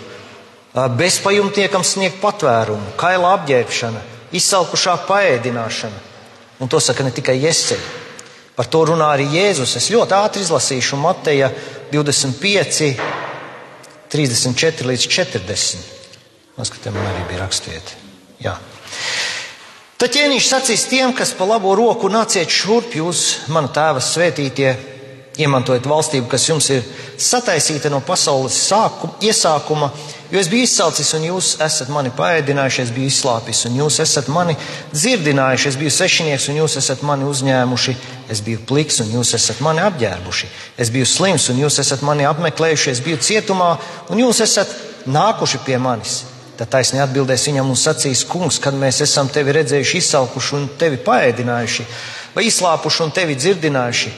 bezpajumtiekam 1.00 1.86
sniegt 1.88 2.20
patvērumu, 2.22 2.98
kaila 3.00 3.38
apģērbšana, 3.38 4.02
izsalkušā 4.36 4.98
paēdināšana. 5.08 6.02
Un 6.60 6.72
to 6.72 6.82
saka 6.84 7.06
ne 7.06 7.13
tikai 7.16 7.38
Jēzus. 7.40 8.02
Par 8.53 8.69
to 8.69 8.83
runā 8.91 9.10
arī 9.15 9.25
Jēzus. 9.33 9.75
Es 9.79 9.89
ļoti 9.93 10.13
ātri 10.17 10.43
izlasīšu 10.45 11.00
Mateja 11.01 11.50
25, 11.93 12.93
34 14.13 14.89
līdz 14.91 15.07
40. 15.10 15.91
Paskatiem, 16.53 16.93
man 16.93 17.10
arī 17.10 17.25
bija 17.31 17.41
rakstieti. 17.41 17.98
Jā. 18.43 18.53
Tad 19.98 20.13
ķēniņš 20.13 20.48
sacīs 20.51 20.86
tiem, 20.91 21.13
kas 21.17 21.31
pa 21.38 21.48
labo 21.50 21.74
roku 21.79 22.10
nāciet 22.12 22.51
šurp, 22.51 22.93
jūs, 23.00 23.48
mana 23.53 23.72
tēva 23.74 24.01
svētītie, 24.03 24.74
iemantojiet 25.41 25.88
valstību, 25.89 26.27
kas 26.29 26.45
jums 26.50 26.67
ir 26.75 26.83
sataisīta 27.17 27.89
no 27.89 28.03
pasaules 28.05 28.57
sākuma, 28.67 29.15
iesākuma, 29.24 29.89
jo 30.34 30.42
es 30.42 30.50
biju 30.50 30.66
izsalcis 30.66 31.13
un 31.13 31.28
jūs 31.28 31.52
esat 31.62 31.92
mani 31.94 32.10
paēdinājuši, 32.18 32.82
es 32.88 32.92
biju 32.96 33.12
izslāpis 33.12 33.63
un 33.70 33.78
jūs 33.78 34.00
esat 34.02 34.32
mani 34.34 34.56
dzirdinājuši, 34.90 35.70
es 35.70 35.78
biju 35.78 35.94
svešinieks 35.94 36.48
un 36.50 36.58
jūs 36.63 36.78
esat 36.82 37.04
mani 37.06 37.28
uzņēmuši, 37.30 37.96
es 38.34 38.42
biju 38.42 38.63
pliks 38.66 38.98
un 39.06 39.13
jūs 39.13 39.36
esat 39.38 39.62
mani 39.62 39.84
apģērbuši, 39.86 40.50
es 40.82 40.90
biju 40.90 41.06
slims 41.06 41.46
un 41.54 41.62
jūs 41.62 41.78
esat 41.86 42.02
mani 42.02 42.25
apmeklējuši, 42.25 42.92
es 42.96 43.02
biju 43.06 43.22
cietumā 43.22 43.75
un 44.10 44.24
jūs 44.25 44.42
esat 44.42 44.74
nākuši 45.06 45.62
pie 45.68 45.78
manis. 45.78 46.24
Tad 46.58 46.70
taisni 46.70 47.02
atbildēs 47.02 47.48
viņam 47.50 47.70
un 47.70 47.78
sacīs, 47.78 48.25
kungs, 48.30 48.60
kad 48.62 48.75
mēs 48.78 49.02
esam 49.06 49.30
tevi 49.30 49.56
redzējuši 49.58 49.98
izsalkuši 50.02 50.54
un 50.58 50.68
tevi 50.78 51.00
paēdinājuši, 51.02 51.86
vai 52.36 52.46
izslāpuši 52.46 53.02
un 53.06 53.13
tevi 53.13 53.38
dzirdinājuši, 53.38 54.12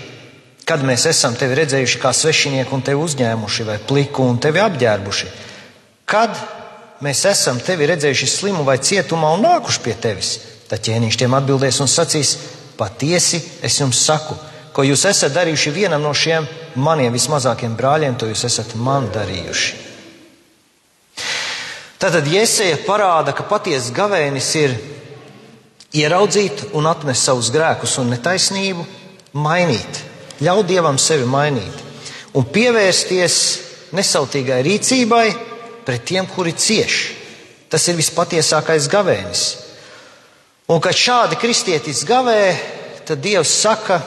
kad 0.67 0.83
mēs 0.83 1.05
esam 1.11 1.35
tevi 1.39 1.55
redzējuši 1.61 2.01
kā 2.01 2.11
svešinieku 2.11 2.75
un 2.75 2.83
tevi 2.83 3.03
uzņēmuši, 3.03 3.67
vai 3.67 3.77
pliku 3.87 4.27
un 4.27 4.39
tevi 4.43 4.59
apģērbuši, 4.63 5.31
kad 6.05 6.35
mēs 7.05 7.23
esam 7.29 7.59
tevi 7.61 7.87
redzējuši 7.89 8.29
slimu 8.29 8.65
vai 8.67 8.77
cietumā 8.79 9.33
un 9.35 9.45
nākuši 9.45 9.81
pie 9.83 9.95
tevis, 10.01 10.35
tad 10.69 10.83
ķēniņš 10.85 11.19
tiem 11.21 11.37
atbildēs 11.37 11.81
un 11.83 11.91
sacīs, 11.91 12.35
patiesi 12.77 13.41
es 13.63 13.79
jums 13.79 14.01
saku, 14.05 14.37
ko 14.75 14.83
jūs 14.83 15.05
esat 15.07 15.33
darījuši 15.35 15.73
vienam 15.75 16.03
no 16.03 16.13
šiem 16.13 16.47
maniem 16.75 17.13
vismazākiem 17.15 17.77
brāļiem, 17.79 18.17
to 18.19 18.29
jūs 18.29 18.45
esat 18.49 18.75
man 18.75 19.07
darījuši. 19.13 19.83
Tātad 21.99 22.27
Jēzeja 22.27 22.81
parāda, 22.85 23.31
ka 23.33 23.45
patiesa 23.47 23.93
gavēnis 23.95 24.49
ir 24.59 24.75
ieraudzīt 25.95 26.67
un 26.75 26.89
atmest 26.91 27.23
savus 27.23 27.49
grēkus 27.55 27.95
un 28.01 28.11
netaisnību, 28.11 28.83
mainīt, 29.39 30.01
ļaut 30.43 30.67
dievam 30.67 30.99
sevi 30.99 31.25
mainīt 31.27 31.83
un 32.35 32.43
pievērsties 32.51 33.37
nesautīgai 33.95 34.59
rīcībai 34.67 35.54
pret 35.85 36.05
tiem, 36.07 36.27
kuri 36.29 36.53
cieš. 36.53 37.13
Tas 37.69 37.85
ir 37.89 37.97
vispatiesākais 37.97 38.89
gavēnis. 38.91 39.45
Un, 40.69 40.81
kad 40.81 40.97
šādi 40.97 41.37
kristietis 41.37 42.03
gavē, 42.07 42.55
tad 43.05 43.21
Dievs 43.21 43.51
saka, 43.61 43.99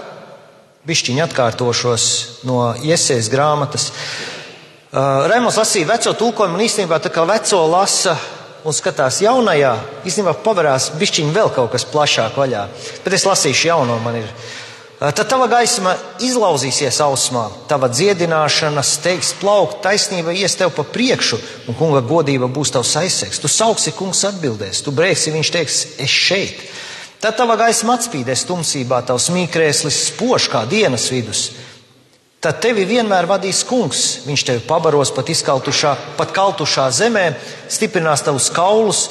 bišķiņi 0.88 1.22
atkārtošos 1.26 2.08
no 2.48 2.72
iesaistas 2.82 3.30
grāmatas, 3.30 3.92
Uh, 4.88 5.26
Rēmons 5.28 5.58
lasīja 5.60 5.84
veco 5.84 6.14
tulkojumu 6.16 6.56
un 6.56 6.62
īstenībā 6.64 6.96
tā 7.04 7.10
kā 7.12 7.20
veco 7.28 7.58
lasa 7.68 8.14
un 8.64 8.72
skatās 8.72 9.18
jaunajā, 9.20 9.74
īstenībā 10.08 10.32
pavarās 10.40 10.86
bišķiņi 10.96 11.34
vēl 11.34 11.50
kaut 11.52 11.74
kas 11.74 11.84
plašāk 11.90 12.38
vaļā. 12.40 12.62
Bet 13.04 13.16
es 13.18 13.26
lasīšu 13.28 13.68
jauno, 13.68 13.98
man 14.00 14.16
ir. 14.22 14.30
Tad 14.98 15.28
tava 15.30 15.46
gaisma 15.46 15.92
izlauzīsies 16.26 16.96
ausmā, 17.04 17.44
tava 17.70 17.87
dziedināšana 17.87 18.82
steigs 18.82 19.30
plaukt, 19.38 19.78
taisnība 19.84 20.34
ies 20.34 20.58
tev 20.58 20.72
pa 20.74 20.82
priekšu, 20.82 21.38
un 21.70 21.78
kunga 21.78 22.00
godība 22.02 22.48
būs 22.50 22.74
tavs 22.74 22.96
aizsegs. 22.98 23.38
Tu 23.38 23.46
sauksi, 23.46 23.94
kungs 23.94 24.24
atbildēs, 24.26 24.82
tu 24.82 24.90
brēksi, 24.90 25.37
viņš 25.37 25.52
teiks, 25.54 25.78
es 26.02 26.11
šeit. 26.11 26.66
Tad 27.22 27.38
tava 27.38 27.54
gaisma 27.58 27.94
atspīdēs 27.94 28.42
tumsībā, 28.50 29.04
tavs 29.06 29.30
mīkrēslis 29.34 30.02
spož 30.11 30.50
kā 30.50 30.64
dienas 30.66 31.06
vidus. 31.14 31.46
Tad 32.42 32.58
tevi 32.62 32.82
vienmēr 32.87 33.26
vadīs 33.30 33.64
kungs. 33.66 34.04
Viņš 34.26 34.48
tevi 34.50 34.66
pabaros 34.66 35.14
pat 35.14 35.30
izkaltušā, 35.30 35.94
pat 36.18 36.34
kaltušā 36.34 36.90
zemē, 36.94 37.28
stiprinās 37.70 38.26
tavus 38.26 38.50
kaulus, 38.54 39.08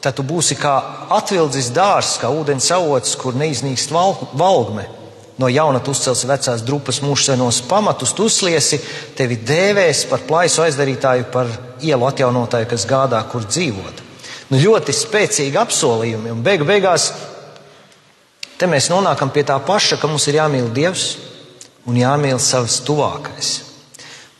tad 0.00 0.16
tu 0.16 0.24
būsi 0.24 0.56
kā 0.56 0.78
atvildzis 1.16 1.74
dārs, 1.76 2.16
kā 2.20 2.32
ūdens 2.32 2.72
avots, 2.72 3.16
kur 3.20 3.36
neiznīkst 3.36 3.92
valgme. 3.92 4.88
No 5.36 5.50
jauna 5.52 5.82
uzcels 5.84 6.24
vecās 6.24 6.62
drupas 6.64 7.02
mūžsenos 7.04 7.60
pamatus, 7.68 8.14
tu 8.16 8.24
uzliesi, 8.30 8.78
tevi 9.16 9.36
dēvēs 9.36 10.06
par 10.08 10.24
plaisu 10.24 10.62
aizdarītāju, 10.64 11.26
par 11.32 11.50
ielu 11.84 12.08
atjaunotāju, 12.08 12.68
kas 12.70 12.86
gādā, 12.88 13.20
kur 13.28 13.44
dzīvot. 13.44 14.00
Nu, 14.48 14.60
ļoti 14.62 14.94
spēcīgi 14.96 15.58
apsolījumi, 15.60 16.32
un 16.32 16.40
beigu 16.46 16.64
beigās 16.64 17.10
te 18.56 18.68
mēs 18.70 18.88
nonākam 18.88 19.32
pie 19.34 19.44
tā 19.44 19.58
paša, 19.60 19.98
ka 20.00 20.08
mums 20.08 20.24
ir 20.30 20.38
jāmīl 20.38 20.70
Dievs, 20.72 21.10
un 21.84 21.98
jāmīl 22.00 22.40
savs 22.40 22.80
tuvākais. 22.86 23.52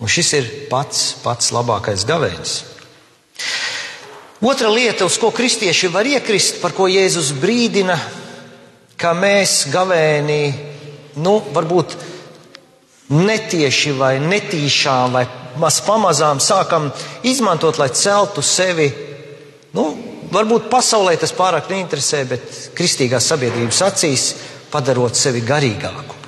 Un 0.00 0.08
šis 0.12 0.32
ir 0.36 0.48
pats, 0.70 1.10
pats 1.24 1.52
labākais 1.52 2.04
gavēnis. 2.08 2.56
Otra 4.44 4.68
lieta, 4.68 5.06
uz 5.08 5.16
ko 5.20 5.30
kristieši 5.32 5.88
var 5.92 6.08
iekrist, 6.08 6.60
par 6.60 6.74
ko 6.76 6.88
Jēzus 6.88 7.32
brīdina, 7.40 7.96
ka 9.00 9.14
mēs 9.16 9.66
gavēnī, 9.72 10.42
nu, 11.22 11.38
varbūt 11.54 11.96
netieši 13.12 13.94
vai 13.96 14.16
netīšām 14.22 15.14
vai 15.14 15.24
maz 15.60 15.80
pamazām 15.86 16.40
sākam 16.42 16.90
izmantot, 17.26 17.78
lai 17.78 17.88
celtu 17.94 18.42
sevi, 18.44 18.90
nu, 19.76 19.86
varbūt 20.32 20.68
pasaulē 20.72 21.16
tas 21.20 21.32
pārāk 21.36 21.70
neinteresē, 21.72 22.24
bet 22.28 22.58
kristīgās 22.76 23.28
sabiedrības 23.30 23.82
acīs 23.86 24.26
padarot 24.72 25.16
sevi 25.16 25.44
garīgāku. 25.46 26.18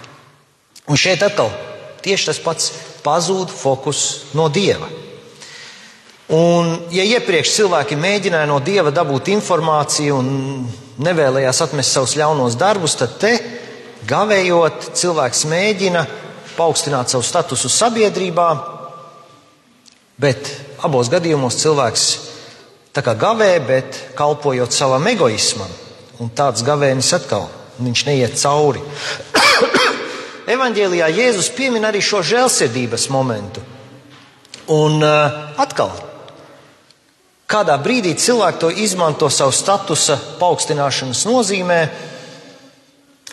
Un 0.88 0.96
šeit 0.96 1.22
atkal 1.26 1.50
tieši 2.04 2.30
tas 2.30 2.40
pats 2.40 2.70
pazūd 3.04 3.52
fokus 3.52 4.32
no 4.38 4.48
dieva. 4.52 4.88
Un, 6.28 6.74
ja 6.92 7.04
iepriekš 7.08 7.54
cilvēki 7.56 7.96
mēģināja 7.96 8.48
no 8.50 8.58
dieva 8.60 8.92
dabūt 8.92 9.30
informāciju 9.32 10.18
un 10.20 10.28
nevēlējās 11.00 11.62
atmest 11.64 11.94
savus 11.94 12.16
ļaunos 12.20 12.56
darbus, 12.60 12.98
tad 13.00 13.14
te, 13.20 13.32
gavējot, 14.06 14.90
cilvēks 14.98 15.44
mēģina 15.50 16.04
paaugstināt 16.56 17.10
savu 17.10 17.26
statusu 17.26 17.70
sabiedrībā, 17.72 18.48
bet 20.18 20.50
abos 20.86 21.10
gadījumos 21.10 21.58
cilvēks 21.62 22.08
tā 22.94 23.04
kā 23.06 23.14
gavē, 23.18 23.52
bet 23.62 24.00
kalpojot 24.18 24.74
savam 24.74 25.06
egoismam. 25.10 25.70
Un 26.18 26.32
tāds 26.34 26.64
gavēnis 26.66 27.12
atkal 27.14 27.46
viņš 27.78 28.04
neiet 28.08 28.38
cauri. 28.40 28.82
Evanģēlijā 30.54 31.10
Jēzus 31.14 31.52
piemin 31.54 31.86
arī 31.86 32.02
šo 32.02 32.24
žēlsirdības 32.26 33.06
momentu. 33.14 33.62
Un 34.74 34.98
uh, 35.04 35.36
atkal, 35.60 35.92
kādā 37.48 37.78
brīdī 37.80 38.16
cilvēki 38.18 38.60
to 38.60 38.70
izmanto 38.84 39.30
savu 39.32 39.54
statusa 39.54 40.18
paaugstināšanas 40.40 41.22
nozīmē, 41.28 41.78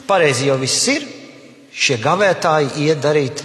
pareizi 0.07 0.49
jau 0.49 0.57
viss 0.61 0.87
ir. 0.93 1.05
Šie 1.75 1.97
gavētāji 1.99 2.85
iet 2.87 3.01
darīt, 3.03 3.41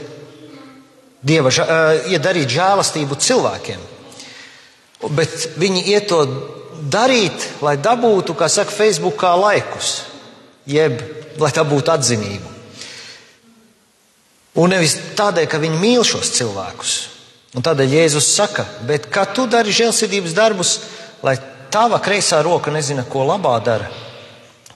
dieva, 1.26 1.50
uh, 1.50 2.10
iet 2.12 2.22
darīt 2.22 2.52
žēlastību 2.54 3.18
cilvēkiem. 3.18 3.86
Bet 5.16 5.56
viņi 5.58 5.82
iet 5.90 6.06
to 6.12 6.20
darīt, 6.92 7.48
lai 7.64 7.76
dabūtu, 7.80 8.36
kā 8.38 8.48
saka, 8.48 8.70
Facebookā 8.70 9.32
laikus, 9.40 10.04
jeb 10.68 11.00
lai 11.40 11.50
dabūtu 11.56 11.92
atzinību. 11.92 12.56
Un 14.60 14.74
nevis 14.74 14.96
tādēļ, 15.18 15.46
ka 15.50 15.60
viņi 15.62 15.78
mīl 15.80 16.04
šos 16.06 16.32
cilvēkus. 16.36 16.94
Un 17.56 17.64
tādēļ 17.66 17.94
Jēzus 17.96 18.28
saka, 18.34 18.64
bet 18.86 19.08
kā 19.10 19.24
tu 19.34 19.46
dari 19.50 19.74
žēlsirdības 19.74 20.34
darbus, 20.36 20.76
lai 21.26 21.36
tava 21.70 22.00
kreisā 22.02 22.42
roka 22.46 22.70
nezina, 22.74 23.04
ko 23.06 23.24
labā 23.26 23.56
dara, 23.64 23.88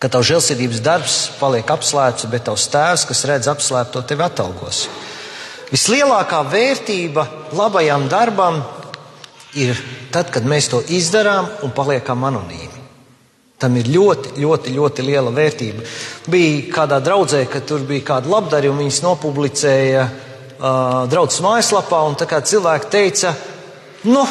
ka 0.04 0.10
tavs 0.12 0.28
žēlsirdības 0.28 0.82
darbs 0.84 1.14
paliek 1.40 1.70
apslēpts, 1.72 2.26
bet 2.28 2.44
tavs 2.44 2.66
tēvs, 2.68 3.06
kas 3.08 3.24
redz 3.30 3.48
apslēpto, 3.48 4.02
tevi 4.04 4.20
atalgos. 4.26 4.82
Vislielākā 5.72 6.42
vērtība 6.52 7.24
labajam 7.56 8.04
darbam 8.12 8.60
ir 9.56 9.80
tad, 10.12 10.28
kad 10.34 10.44
mēs 10.44 10.68
to 10.68 10.82
izdarām 10.92 11.48
un 11.64 11.72
paliekam 11.72 12.26
anonīmi. 12.28 12.82
Tam 13.64 13.78
ir 13.80 13.88
ļoti, 13.88 14.34
ļoti, 14.44 14.74
ļoti 14.76 15.06
liela 15.06 15.32
vērtība. 15.32 15.86
Bija 16.28 16.60
kādā 16.74 17.00
draudzē, 17.00 17.46
ka 17.48 17.62
tur 17.64 17.86
bija 17.88 18.04
kāda 18.10 18.28
labdarījuma, 18.28 18.82
viņas 18.82 19.00
nopublicēja 19.06 20.02
uh, 20.04 21.06
draudzes 21.08 21.40
mājaslapā, 21.46 22.02
un 22.10 22.18
tā 22.20 22.28
kā 22.28 22.42
cilvēki 22.44 22.92
teica, 22.92 23.32
nu, 24.10 24.26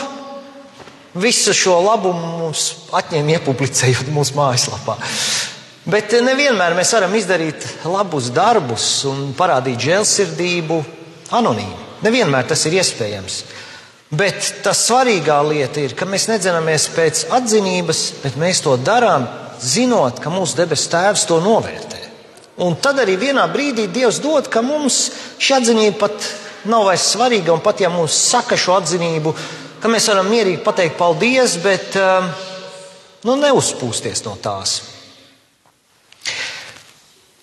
visu 1.17 1.53
šo 1.57 1.79
labumu 1.81 2.37
mums 2.43 2.67
atņēma 2.93 3.39
iepublicējot 3.39 4.13
mūsu 4.13 4.37
mājaslapā. 4.37 4.99
Bet 5.83 6.13
nevienmēr 6.23 6.77
mēs 6.77 6.93
varam 6.95 7.11
izdarīt 7.17 7.65
labus 7.91 8.29
darbus 8.31 8.85
un 9.09 9.33
parādīt 9.35 9.81
žēlsirdību 9.83 10.77
anonīmi. 11.35 11.79
Nevienmēr 12.05 12.47
tas 12.47 12.63
ir 12.69 12.77
iespējams. 12.79 13.41
Bet 14.13 14.61
tā 14.63 14.71
svarīgā 14.77 15.39
lieta 15.43 15.81
ir, 15.83 15.95
ka 15.97 16.07
mēs 16.07 16.29
nedzinamies 16.29 16.85
pēc 16.93 17.25
atzinības, 17.35 18.03
bet 18.23 18.37
mēs 18.39 18.61
to 18.63 18.77
darām, 18.79 19.25
zinot, 19.59 20.21
ka 20.23 20.31
mūsu 20.31 20.61
debesu 20.61 20.87
Tēvs 20.93 21.25
to 21.27 21.41
novērtē. 21.43 21.99
Un 22.63 22.77
tad 22.79 23.01
arī 23.01 23.17
vienā 23.19 23.43
brīdī 23.51 23.89
Dievs 23.91 24.21
dod, 24.23 24.47
ka 24.47 24.61
mums 24.63 25.07
šī 25.41 25.57
atzinība 25.57 26.05
pat 26.05 26.31
nav 26.69 26.87
vairs 26.87 27.09
svarīga, 27.15 27.51
un 27.51 27.63
pat 27.65 27.81
ja 27.83 27.91
mums 27.91 28.15
saka 28.29 28.55
šo 28.55 28.77
atzinību, 28.77 29.35
ka 29.83 29.91
mēs 29.91 30.07
varam 30.13 30.31
mierīgi 30.31 30.63
pateikt 30.63 30.95
paldies, 31.01 31.57
bet 31.65 31.97
um, 31.99 32.29
nu, 33.27 33.39
neuzpūsties 33.41 34.23
no 34.29 34.37
tās. 34.39 34.92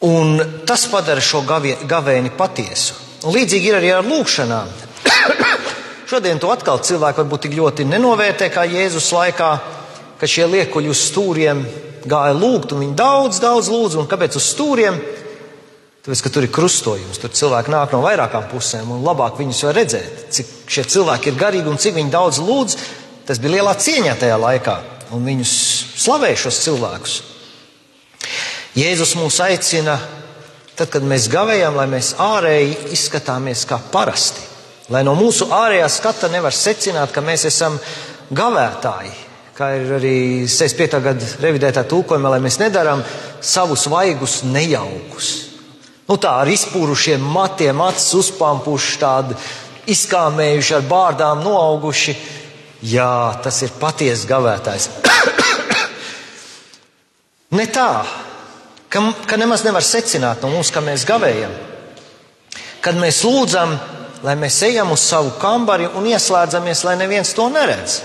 Un 0.01 0.41
tas 0.65 0.87
padara 0.89 1.21
šo 1.21 1.43
gavēni 1.45 2.33
patiesu. 2.33 2.97
Un 3.29 3.35
līdzīgi 3.37 3.69
ir 3.69 3.77
arī 3.77 3.91
ar 3.93 4.07
lūgšanām. 4.07 4.71
Šodien 6.11 6.41
to 6.41 6.49
atkal 6.51 6.81
cilvēki 6.81 7.21
varbūt 7.21 7.45
tik 7.45 7.57
ļoti 7.59 7.85
nenovērtē 7.85 8.49
kā 8.55 8.65
Jēzus 8.65 9.11
laikā, 9.13 9.51
ka 10.17 10.29
šie 10.29 10.47
liekuļi 10.49 10.89
uz 10.91 11.03
stūriem 11.11 11.61
gāja 12.09 12.33
lūgt, 12.33 12.73
un 12.73 12.81
viņi 12.87 12.97
daudz, 12.97 13.43
daudz 13.45 13.69
lūdz, 13.69 13.99
un 14.01 14.09
kāpēc 14.09 14.39
uz 14.41 14.47
stūriem? 14.55 14.97
Tāpēc, 16.01 16.23
ka 16.25 16.33
tur 16.33 16.47
ir 16.47 16.53
krustojums, 16.55 17.21
tur 17.21 17.35
cilvēki 17.37 17.73
nāk 17.75 17.93
no 17.93 18.01
vairākām 18.01 18.49
pusēm, 18.49 18.89
un 18.95 19.05
labāk 19.05 19.37
viņus 19.37 19.65
var 19.69 19.77
redzēt, 19.83 20.23
cik 20.33 20.55
šie 20.65 20.87
cilvēki 20.97 21.29
ir 21.29 21.41
garīgi 21.43 21.69
un 21.69 21.77
cik 21.81 21.99
viņi 21.99 22.15
daudz 22.15 22.41
lūdz. 22.41 22.79
Tas 23.29 23.39
bija 23.39 23.59
lielā 23.59 23.77
cieņā 23.77 24.17
tajā 24.19 24.41
laikā, 24.41 24.79
un 25.13 25.29
viņus 25.29 25.53
slavēja 26.01 26.47
šos 26.47 26.63
cilvēkus. 26.65 27.19
Jēzus 28.79 29.17
mūs 29.19 29.41
aicina, 29.43 29.97
tad, 30.79 30.93
kad 30.93 31.03
mēs 31.03 31.27
gavējam, 31.33 31.75
lai 31.75 31.89
mēs 31.91 32.13
ārēji 32.23 32.93
izskatāmies 32.95 33.65
kā 33.67 33.81
parasti. 33.91 34.45
Lai 34.95 35.03
no 35.07 35.17
mūsu 35.19 35.49
ārējā 35.55 35.89
skata 35.91 36.31
nevar 36.31 36.55
secināt, 36.55 37.11
ka 37.11 37.23
mēs 37.23 37.49
esam 37.51 37.79
gavētāji, 38.31 39.11
kā 39.59 39.73
ir 39.79 39.91
arī 39.99 40.15
65. 40.47 41.03
gada 41.03 41.33
revidētā 41.43 41.85
tūkojumā, 41.91 42.31
lai 42.31 42.41
mēs 42.47 42.61
nedaram 42.63 43.03
savus 43.43 43.89
vaigus 43.91 44.41
nejaukus. 44.47 45.33
Nu 46.07 46.19
tā 46.19 46.37
ar 46.45 46.51
izpūrušiem 46.51 47.27
matiem, 47.27 47.83
acis 47.87 48.15
uzpampuši, 48.23 48.97
tādi 49.03 49.39
izkāmējuši, 49.91 50.75
ar 50.79 50.89
bārdām 50.91 51.43
noauguši. 51.43 52.17
Jā, 52.87 53.35
tas 53.43 53.63
ir 53.67 53.75
patiesa 53.83 54.31
gavētājs. 54.31 54.89
ne 57.59 57.67
tā, 57.71 57.93
ka, 58.91 59.03
ka 59.27 59.39
nemaz 59.41 59.65
nevar 59.65 59.85
secināt 59.87 60.43
no 60.43 60.51
mums, 60.53 60.73
ka 60.75 60.83
mēs 60.85 61.07
gavējam. 61.09 61.53
Kad 62.85 62.99
mēs 62.99 63.23
lūdzam, 63.25 63.77
lai 64.25 64.37
mēs 64.41 64.59
ejam 64.67 64.93
uz 64.93 65.05
savu 65.05 65.35
kambari 65.41 65.89
un 65.97 66.09
ieslēdzamies, 66.11 66.85
lai 66.89 66.97
neviens 67.01 67.33
to 67.37 67.49
neredz. 67.53 68.01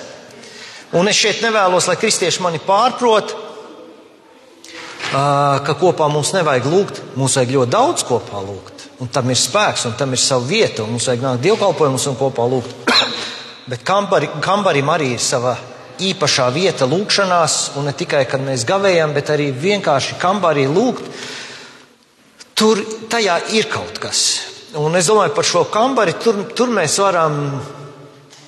Un 0.96 1.10
es 1.12 1.18
šeit 1.20 1.42
nevēlos, 1.44 1.90
lai 1.90 1.98
kristieši 2.00 2.44
mani 2.44 2.62
pārprot, 2.64 3.34
ka 5.12 5.76
kopā 5.80 6.08
mums 6.12 6.34
nevajag 6.36 6.68
lūgt, 6.72 7.02
mums 7.20 7.36
vajag 7.40 7.56
ļoti 7.56 7.74
daudz 7.74 8.06
kopā 8.08 8.42
lūgt. 8.44 8.86
Un 9.04 9.10
tam 9.12 9.30
ir 9.32 9.40
spēks, 9.40 9.88
un 9.90 9.96
tam 10.00 10.14
ir 10.16 10.22
sava 10.22 10.46
vieta, 10.48 10.84
un 10.84 10.94
mums 10.96 11.08
vajag 11.10 11.24
nākt 11.24 11.44
dievkalpojumus 11.44 12.08
un 12.12 12.20
kopā 12.20 12.46
lūgt. 12.52 12.92
Bet 13.72 13.84
kambari, 13.88 14.30
kambarim 14.44 14.92
arī 14.94 15.16
ir 15.16 15.24
sava 15.24 15.56
īpašā 16.02 16.50
vieta 16.54 16.88
lūgšanās, 16.90 17.76
un 17.80 17.88
ne 17.90 17.94
tikai, 17.96 18.26
kad 18.30 18.44
mēs 18.44 18.66
gavējam, 18.68 19.14
bet 19.16 19.32
arī 19.34 19.52
vienkārši 19.52 20.20
kambarī 20.22 20.66
lūgt. 20.68 21.08
Tur 22.56 22.82
tajā 23.12 23.40
ir 23.56 23.68
kaut 23.72 24.00
kas. 24.00 24.20
Un 24.80 24.96
es 25.00 25.08
domāju 25.08 25.34
par 25.36 25.48
šo 25.48 25.64
kambari, 25.72 26.16
tur, 26.20 26.42
tur 26.56 26.72
mēs 26.72 26.98
varam 27.00 27.40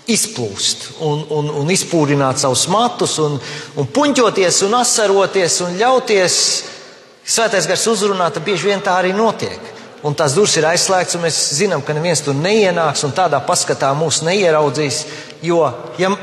izplūst 0.07 1.01
un, 1.03 1.23
un, 1.35 1.49
un 1.61 1.71
izpūrināt 1.71 2.39
savus 2.39 2.65
matus, 2.71 3.17
un, 3.23 3.35
un 3.75 3.87
puņķoties, 3.91 4.61
un 4.67 4.77
asaroties 4.79 5.61
un 5.65 5.79
ļauties. 5.79 6.37
Svētais 7.27 7.67
gars 7.67 7.83
uzrunāt, 7.91 8.39
bieži 8.43 8.69
vien 8.69 8.83
tā 8.83 8.95
arī 9.01 9.11
notiek. 9.15 9.73
Un 10.07 10.15
tās 10.15 10.35
durvis 10.37 10.55
ir 10.59 10.67
aizslēgts, 10.69 11.17
un 11.17 11.25
mēs 11.25 11.37
zinām, 11.57 11.81
ka 11.83 11.95
neviens 11.95 12.21
tur 12.23 12.37
neienāks 12.37 13.03
un 13.03 13.15
tādā 13.17 13.41
paskatā 13.43 13.89
mūs 13.97 14.21
neieraudzīs. 14.23 15.01
Jo, 15.43 15.65
ja, 15.99 16.13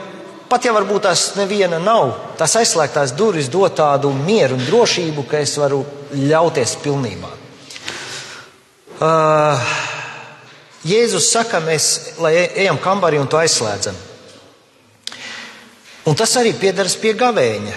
pat 0.54 0.68
ja 0.68 0.70
varbūt 0.70 1.02
tās 1.02 1.22
neviena 1.34 1.80
nav, 1.82 2.12
tās 2.38 2.52
aizslēgtās 2.60 3.16
durvis 3.18 3.48
dod 3.50 3.74
tādu 3.74 4.12
mieru 4.14 4.54
un 4.54 4.62
drošību, 4.62 5.24
ka 5.26 5.40
es 5.42 5.56
varu 5.58 5.80
ļauties 6.14 6.76
pilnībā. 6.84 7.30
Uh, 9.02 9.72
Jēzus 10.86 11.32
saka, 11.32 11.58
mēs 11.64 11.88
e- 12.30 12.52
ejam 12.62 12.78
kambarī 12.78 13.18
un 13.18 13.26
to 13.26 13.40
aizslēdzam. 13.40 13.98
Un 16.06 16.14
tas 16.14 16.36
arī 16.38 16.54
piedaras 16.54 16.94
pie 17.02 17.16
gavēņa, 17.18 17.74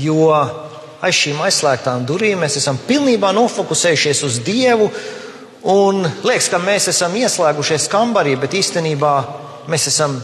jo 0.00 0.32
aiz 0.32 1.20
šīm 1.20 1.44
aizslēgtām 1.44 2.08
durvīm 2.08 2.40
mēs 2.40 2.56
esam 2.62 2.80
pilnībā 2.88 3.34
nofokusējušies 3.36 4.24
uz 4.24 4.40
Dievu. 4.46 4.88
Un 5.68 6.06
liekas, 6.24 6.48
ka 6.48 6.64
mēs 6.64 6.88
esam 6.94 7.12
ieslēgušies 7.20 7.90
kambarī, 7.92 8.38
bet 8.40 8.56
īstenībā 8.56 9.16
mēs 9.68 9.90
esam 9.92 10.16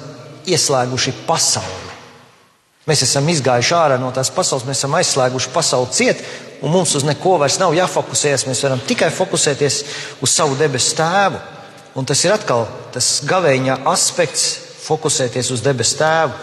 ieslēguši 0.46 1.14
pasauli. 1.26 1.94
Mēs 2.86 3.02
esam 3.02 3.26
izgājuši 3.26 3.74
ārā 3.74 3.96
no 3.98 4.12
tās 4.14 4.30
pasaules, 4.30 4.66
mēs 4.68 4.78
esam 4.78 4.94
aizslēguši 4.94 5.50
pasauli 5.50 5.90
ciet, 5.94 6.20
un 6.62 6.70
mums 6.70 6.92
uz 6.94 7.02
neko 7.06 7.34
vairs 7.42 7.58
nav 7.58 7.74
jāfokusējas. 7.74 8.46
Mēs 8.46 8.62
varam 8.62 8.82
tikai 8.86 9.08
fokusēties 9.14 9.78
uz 10.22 10.30
savu 10.30 10.54
debesu 10.58 10.94
tēvu. 11.00 11.40
Un 11.98 12.06
tas 12.06 12.22
ir 12.22 12.34
atkal 12.34 12.66
tas 12.94 13.08
gavēņa 13.26 13.80
aspekts, 13.90 14.44
fokusēties 14.86 15.50
uz 15.56 15.64
debesu 15.64 15.98
tēvu. 15.98 16.36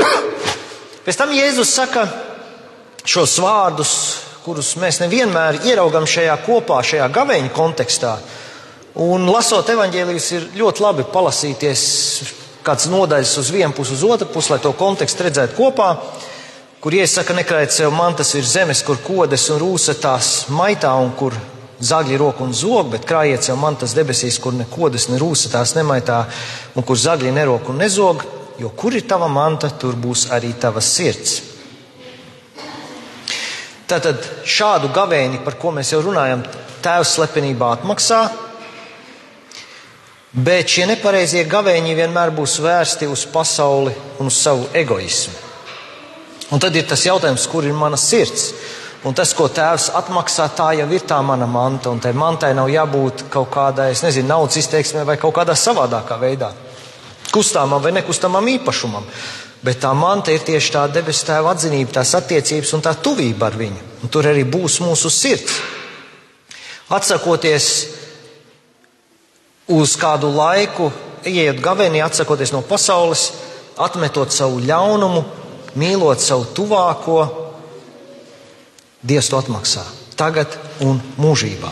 Pēc 1.06 1.16
tam 1.16 1.32
Jēzus 1.32 1.72
saka 1.72 2.04
šos 3.08 3.38
vārdus, 3.40 3.94
kurus 4.44 4.74
mēs 4.80 5.00
nevienmēr 5.00 5.62
ieraugam 5.70 6.04
šajā 6.08 6.36
kopā, 6.44 6.82
šajā 6.84 7.08
gavēņa 7.16 7.54
kontekstā. 7.56 8.12
Un 9.00 9.24
lasot 9.30 9.72
evaņģēlijas, 9.72 10.28
ir 10.36 10.46
ļoti 10.60 10.84
labi 10.84 11.08
palasīties 11.14 11.86
kāds 12.64 12.88
nodaļas 12.90 13.36
uz 13.40 13.50
vienu 13.54 13.72
pusi, 13.76 13.94
uz 13.96 14.04
otru 14.04 14.28
pusi, 14.32 14.52
lai 14.52 14.60
to 14.62 14.72
kontekstu 14.76 15.26
redzētu 15.26 15.56
kopā, 15.56 15.90
kur 16.80 16.96
iesaka 16.96 17.36
nekrājot 17.36 17.74
sev 17.74 17.94
mantas 17.94 18.34
ir 18.34 18.46
zemes, 18.46 18.82
kur 18.86 19.00
kodes 19.04 19.48
un 19.52 19.60
rūsa 19.62 19.96
tās 20.00 20.48
maitā 20.52 20.92
un 21.00 21.12
kur 21.16 21.36
zagļi 21.80 22.18
roku 22.20 22.44
un 22.44 22.52
zog, 22.56 22.90
bet 22.92 23.06
krājiet 23.08 23.44
sev 23.44 23.56
mantas 23.60 23.94
debesīs, 23.96 24.38
kur 24.40 24.52
ne 24.56 24.66
kodas, 24.68 25.08
ne 25.08 25.20
rūsa 25.20 25.52
tās 25.52 25.74
nemaitā, 25.76 26.22
un 26.76 26.84
kur 26.84 27.00
zagļi 27.00 27.32
nerok 27.36 27.72
un 27.72 27.80
nezog, 27.80 28.24
jo 28.60 28.72
kur 28.76 28.96
ir 28.96 29.06
tava 29.08 29.28
manta, 29.32 29.70
tur 29.70 29.96
būs 29.96 30.28
arī 30.36 30.52
tava 30.60 30.82
sirds. 30.84 31.40
Tātad 33.90 34.22
šādu 34.46 34.92
gavēni, 34.94 35.40
par 35.42 35.56
ko 35.58 35.72
mēs 35.74 35.90
jau 35.94 36.02
runājam, 36.04 36.44
tēvs 36.84 37.16
slepenībā 37.16 37.72
atmaksā, 37.78 38.20
bet 40.32 40.70
šie 40.70 40.86
nepareizie 40.90 41.44
gavēņi 41.50 41.94
vienmēr 41.98 42.34
būs 42.34 42.58
vērsti 42.62 43.08
uz 43.10 43.26
pasauli 43.32 43.94
un 44.18 44.30
uz 44.30 44.38
savu 44.38 44.68
egoismu. 44.74 45.34
Un 46.50 46.58
tad 46.58 46.74
ir 46.74 46.86
tas 46.86 47.02
jautājums, 47.06 47.46
kur 47.46 47.66
ir 47.66 47.74
mana 47.74 47.98
sirds? 47.98 48.50
Un 49.06 49.14
tas, 49.16 49.30
ko 49.32 49.46
tēvs 49.48 49.88
atmaksā, 49.96 50.50
tā 50.52 50.72
jau 50.76 50.86
ir 50.92 51.04
tā 51.08 51.20
mana 51.24 51.46
manta. 51.48 51.88
Un 51.88 52.02
tai 52.02 52.12
mantai 52.12 52.50
nav 52.54 52.68
jābūt 52.68 53.30
kaut 53.32 53.48
kādai, 53.54 53.92
es 53.94 54.02
nezinu, 54.04 54.28
naudas 54.28 54.58
izteiksmē 54.60 55.06
vai 55.08 55.16
kaut 55.16 55.32
kādā 55.38 55.54
savādākā 55.56 56.18
veidā. 56.20 56.50
Kustāmam 57.32 57.80
vai 57.80 57.94
nekustamam 57.96 58.50
īpašumam. 58.58 59.06
Bet 59.62 59.80
tā 59.80 59.92
manta 59.96 60.34
ir 60.34 60.44
tieši 60.44 60.72
tā 60.74 60.84
debesu 60.92 61.26
tēva 61.28 61.54
atzinība, 61.54 61.94
tās 62.00 62.12
attiecības 62.18 62.74
un 62.76 62.84
tā 62.84 62.94
tuvība 63.00 63.48
ar 63.48 63.56
viņu. 63.60 63.80
Un 64.02 64.12
tur 64.12 64.28
arī 64.28 64.44
būs 64.48 64.80
mūsu 64.84 65.12
sirds. 65.12 65.60
Atsakoties 66.90 67.66
uz 69.70 69.94
kādu 70.00 70.30
laiku, 70.34 70.90
ejot 71.26 71.60
gavēnī, 71.62 72.02
atsakoties 72.04 72.52
no 72.54 72.62
pasaules, 72.66 73.28
atmetot 73.80 74.32
savu 74.34 74.60
ļaunumu, 74.64 75.22
mīlot 75.80 76.22
savu 76.22 76.50
tuvāko, 76.56 77.20
Dievs 79.00 79.30
to 79.32 79.38
atmaksā 79.40 79.80
tagad 80.20 80.52
un 80.84 80.98
mūžībā. 81.16 81.70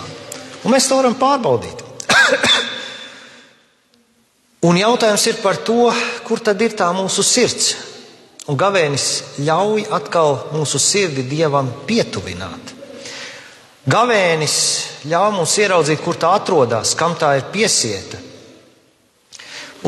Un 0.65 0.73
mēs 0.73 0.87
to 0.89 0.97
varam 0.97 1.19
pārbaudīt. 1.21 1.83
un 4.69 4.79
jautājums 4.81 5.27
ir 5.29 5.43
par 5.43 5.61
to, 5.65 5.91
kur 6.25 6.41
tad 6.41 6.65
ir 6.65 6.73
tā 6.79 6.89
mūsu 6.97 7.25
sirds. 7.27 7.75
Un 8.49 8.57
gavēnis 8.57 9.11
ļauj 9.45 9.85
atkal 9.93 10.39
mūsu 10.55 10.81
sirdi 10.81 11.27
Dievam 11.29 11.69
pietuvināt. 11.85 12.78
Gavēnis 13.89 14.55
ļauj 15.09 15.31
mums 15.33 15.55
ieraudzīt, 15.63 16.03
kur 16.05 16.19
tā 16.21 16.35
atrodas, 16.37 16.93
kam 16.99 17.15
tā 17.17 17.39
ir 17.39 17.47
piesieta. 17.53 18.19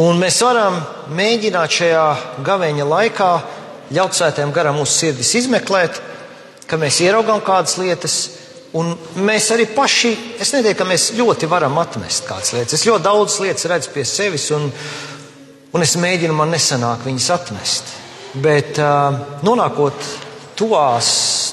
Un 0.01 0.21
mēs 0.23 0.39
varam 0.41 0.79
mēģināt 1.19 1.75
šajā 1.75 2.05
gavēņa 2.47 2.87
laikā 2.87 3.31
ļaut 3.97 4.17
svētiem 4.17 4.53
garam 4.55 4.79
mūsu 4.79 4.95
sirdis 5.03 5.35
izmeklēt, 5.43 5.99
ka 6.71 6.79
mēs 6.79 7.01
ieraugām 7.03 7.43
kādas 7.45 7.75
lietas, 7.81 8.17
un 8.79 8.93
mēs 9.27 9.51
arī 9.51 9.67
paši, 9.75 10.15
es 10.41 10.55
nedomāju, 10.55 10.79
ka 10.79 10.87
mēs 10.87 11.09
ļoti 11.19 11.51
varam 11.51 11.79
atmest 11.83 12.29
kādas 12.29 12.55
lietas. 12.55 12.79
Es 12.79 12.87
ļoti 12.87 13.05
daudz 13.05 13.41
lietas 13.43 13.67
redzu 13.73 13.93
pie 13.93 14.07
sevis, 14.07 14.47
un, 14.55 14.71
un 15.75 15.85
es 15.85 15.97
mēģinu 15.99 16.39
man 16.39 16.55
nesanāk 16.55 17.03
viņas 17.09 17.31
atmest. 17.35 17.95
Bet 18.41 18.79
uh, 18.79 19.43
nonākot 19.43 20.07
tuvās, 20.55 21.11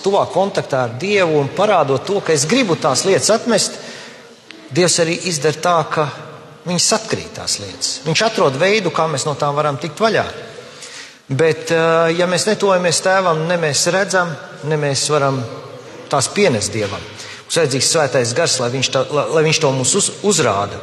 tuvā 0.07 0.23
kontaktā 0.31 0.85
ar 0.87 0.95
Dievu 0.99 1.41
un 1.41 1.51
parādot 1.51 2.05
to, 2.07 2.21
ka 2.23 2.31
es 2.31 2.47
gribu 2.47 2.79
tās 2.79 3.03
lietas 3.07 3.33
atmest, 3.35 3.75
Dievs 4.67 4.97
arī 4.99 5.13
izdara 5.29 5.61
tā, 5.63 5.75
ka 5.87 6.03
viņas 6.67 6.87
atkrīt 6.97 7.29
tās 7.37 7.59
lietas. 7.63 7.91
Viņš 8.03 8.23
atrod 8.25 8.57
veidu, 8.59 8.91
kā 8.91 9.05
mēs 9.07 9.23
no 9.27 9.35
tām 9.39 9.55
varam 9.55 9.77
tikt 9.79 10.01
vaļā. 10.03 10.25
Bet, 11.27 11.71
uh, 11.71 12.07
ja 12.11 12.27
mēs 12.27 12.47
netojamies 12.47 12.99
tēvam, 13.03 13.45
ne 13.47 13.55
mēs 13.59 13.85
redzam, 13.95 14.33
ne 14.67 14.79
mēs 14.79 15.05
varam 15.11 15.39
tās 16.11 16.27
pienest 16.35 16.75
dievam. 16.75 17.03
Mums 17.47 17.59
vajadzīgs 17.61 17.91
svētais 17.93 18.33
gars, 18.35 18.57
lai 18.59 18.69
viņš, 18.75 18.89
tā, 18.91 19.05
lai 19.11 19.43
viņš 19.47 19.61
to 19.63 19.71
mums 19.75 19.95
uz, 19.99 20.09
uzrāda. 20.27 20.79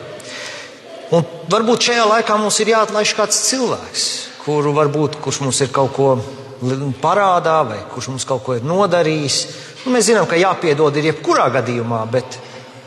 Un 1.12 1.24
varbūt 1.52 1.90
šajā 1.90 2.08
laikā 2.08 2.38
mums 2.40 2.60
ir 2.64 2.72
jāatlaiž 2.72 3.12
kāds 3.16 3.42
cilvēks, 3.50 4.06
kuru 4.46 4.72
varbūt, 4.76 5.20
kurš 5.24 5.42
mums 5.44 5.60
ir 5.64 5.72
kaut 5.72 5.92
ko 5.96 6.08
parādā 7.02 7.58
vai 7.68 7.80
kurš 7.92 8.10
mums 8.12 8.26
kaut 8.28 8.44
ko 8.46 8.56
ir 8.58 8.66
nodarījis. 8.66 9.38
Nu, 9.84 9.92
mēs 9.94 10.08
zinām, 10.08 10.26
ka 10.30 10.38
jāpiedod 10.40 10.96
ir 10.96 11.10
jebkurā 11.10 11.48
gadījumā, 11.58 12.04
bet 12.12 12.38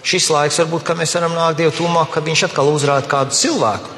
šis 0.08 0.30
laiks 0.34 0.60
varbūt, 0.64 0.86
ka 0.88 0.96
mēs 0.98 1.14
varam 1.18 1.36
nākt 1.38 1.60
Dievu 1.62 1.76
tūmāk, 1.78 2.12
kad 2.16 2.26
viņš 2.26 2.48
atkal 2.50 2.72
uzrāda 2.74 3.10
kādu 3.12 3.38
cilvēku. 3.38 3.94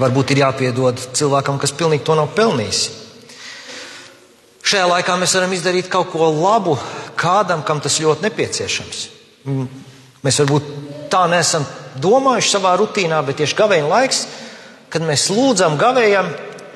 Varbūt 0.00 0.32
ir 0.32 0.44
jāpiedod 0.44 1.00
cilvēkam, 1.18 1.58
kas 1.60 1.74
pilnīgi 1.76 2.06
to 2.06 2.16
nav 2.16 2.30
pelnījis. 2.36 2.82
Šajā 4.70 4.86
laikā 4.86 5.16
mēs 5.18 5.34
varam 5.34 5.52
izdarīt 5.56 5.88
kaut 5.90 6.12
ko 6.12 6.28
labu 6.30 6.76
kādam, 7.18 7.64
kam 7.66 7.80
tas 7.82 7.98
ļoti 8.00 8.28
nepieciešams. 8.28 9.00
Mēs 10.24 10.38
varbūt 10.42 10.68
tā 11.10 11.24
nesam 11.32 11.64
domājuši 12.00 12.52
savā 12.54 12.76
rutīnā, 12.78 13.18
bet 13.26 13.40
tieši 13.40 13.56
gavēņa 13.58 13.90
laiks, 13.90 14.20
kad 14.92 15.04
mēs 15.06 15.26
lūdzam 15.34 15.78
gavējam, 15.80 16.30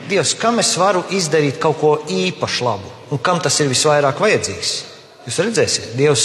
Dievs, 0.08 0.34
kam 0.40 0.60
es 0.60 0.74
varu 0.78 1.04
izdarīt 1.14 1.60
kaut 1.62 1.80
ko 1.80 1.94
īpaši 2.08 2.64
labu 2.64 2.94
un 3.14 3.20
kam 3.22 3.40
tas 3.40 3.56
ir 3.60 3.70
visvairāk 3.70 4.20
vajadzīgs. 4.20 4.72
Jūs 5.24 5.40
redzēsiet, 5.46 5.90
Dievs 5.96 6.24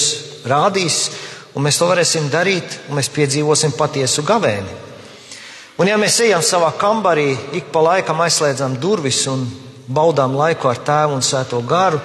rādīs, 0.50 1.00
un 1.56 1.66
mēs 1.66 1.80
to 1.80 1.88
varēsim 1.90 2.30
darīt, 2.34 2.80
un 2.90 2.98
mēs 3.00 3.12
piedzīvosim 3.14 3.76
patiesu 3.78 4.24
gavēni. 4.28 4.78
Un 5.80 5.88
ja 5.88 5.96
mēs 6.00 6.18
ejam 6.26 6.42
savā 6.44 6.74
kambarī, 6.80 7.30
ik 7.56 7.70
pa 7.72 7.84
laikam 7.86 8.20
aizslēdzam 8.26 8.76
durvis 8.82 9.22
un 9.32 9.46
baudām 9.88 10.36
laiku 10.36 10.68
ar 10.68 10.82
tēvu 10.86 11.16
un 11.16 11.24
svēto 11.24 11.62
garu, 11.68 12.02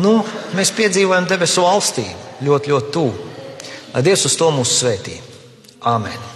nu, 0.00 0.16
mēs 0.56 0.72
piedzīvojam 0.76 1.28
debesu 1.28 1.66
valstību 1.66 2.46
ļoti, 2.46 2.72
ļoti 2.72 2.94
tuvu. 2.94 3.32
Lai 3.94 4.06
Dievs 4.06 4.24
uz 4.30 4.38
to 4.38 4.48
mūs 4.54 4.78
svētī. 4.80 5.18
Āmen! 5.84 6.33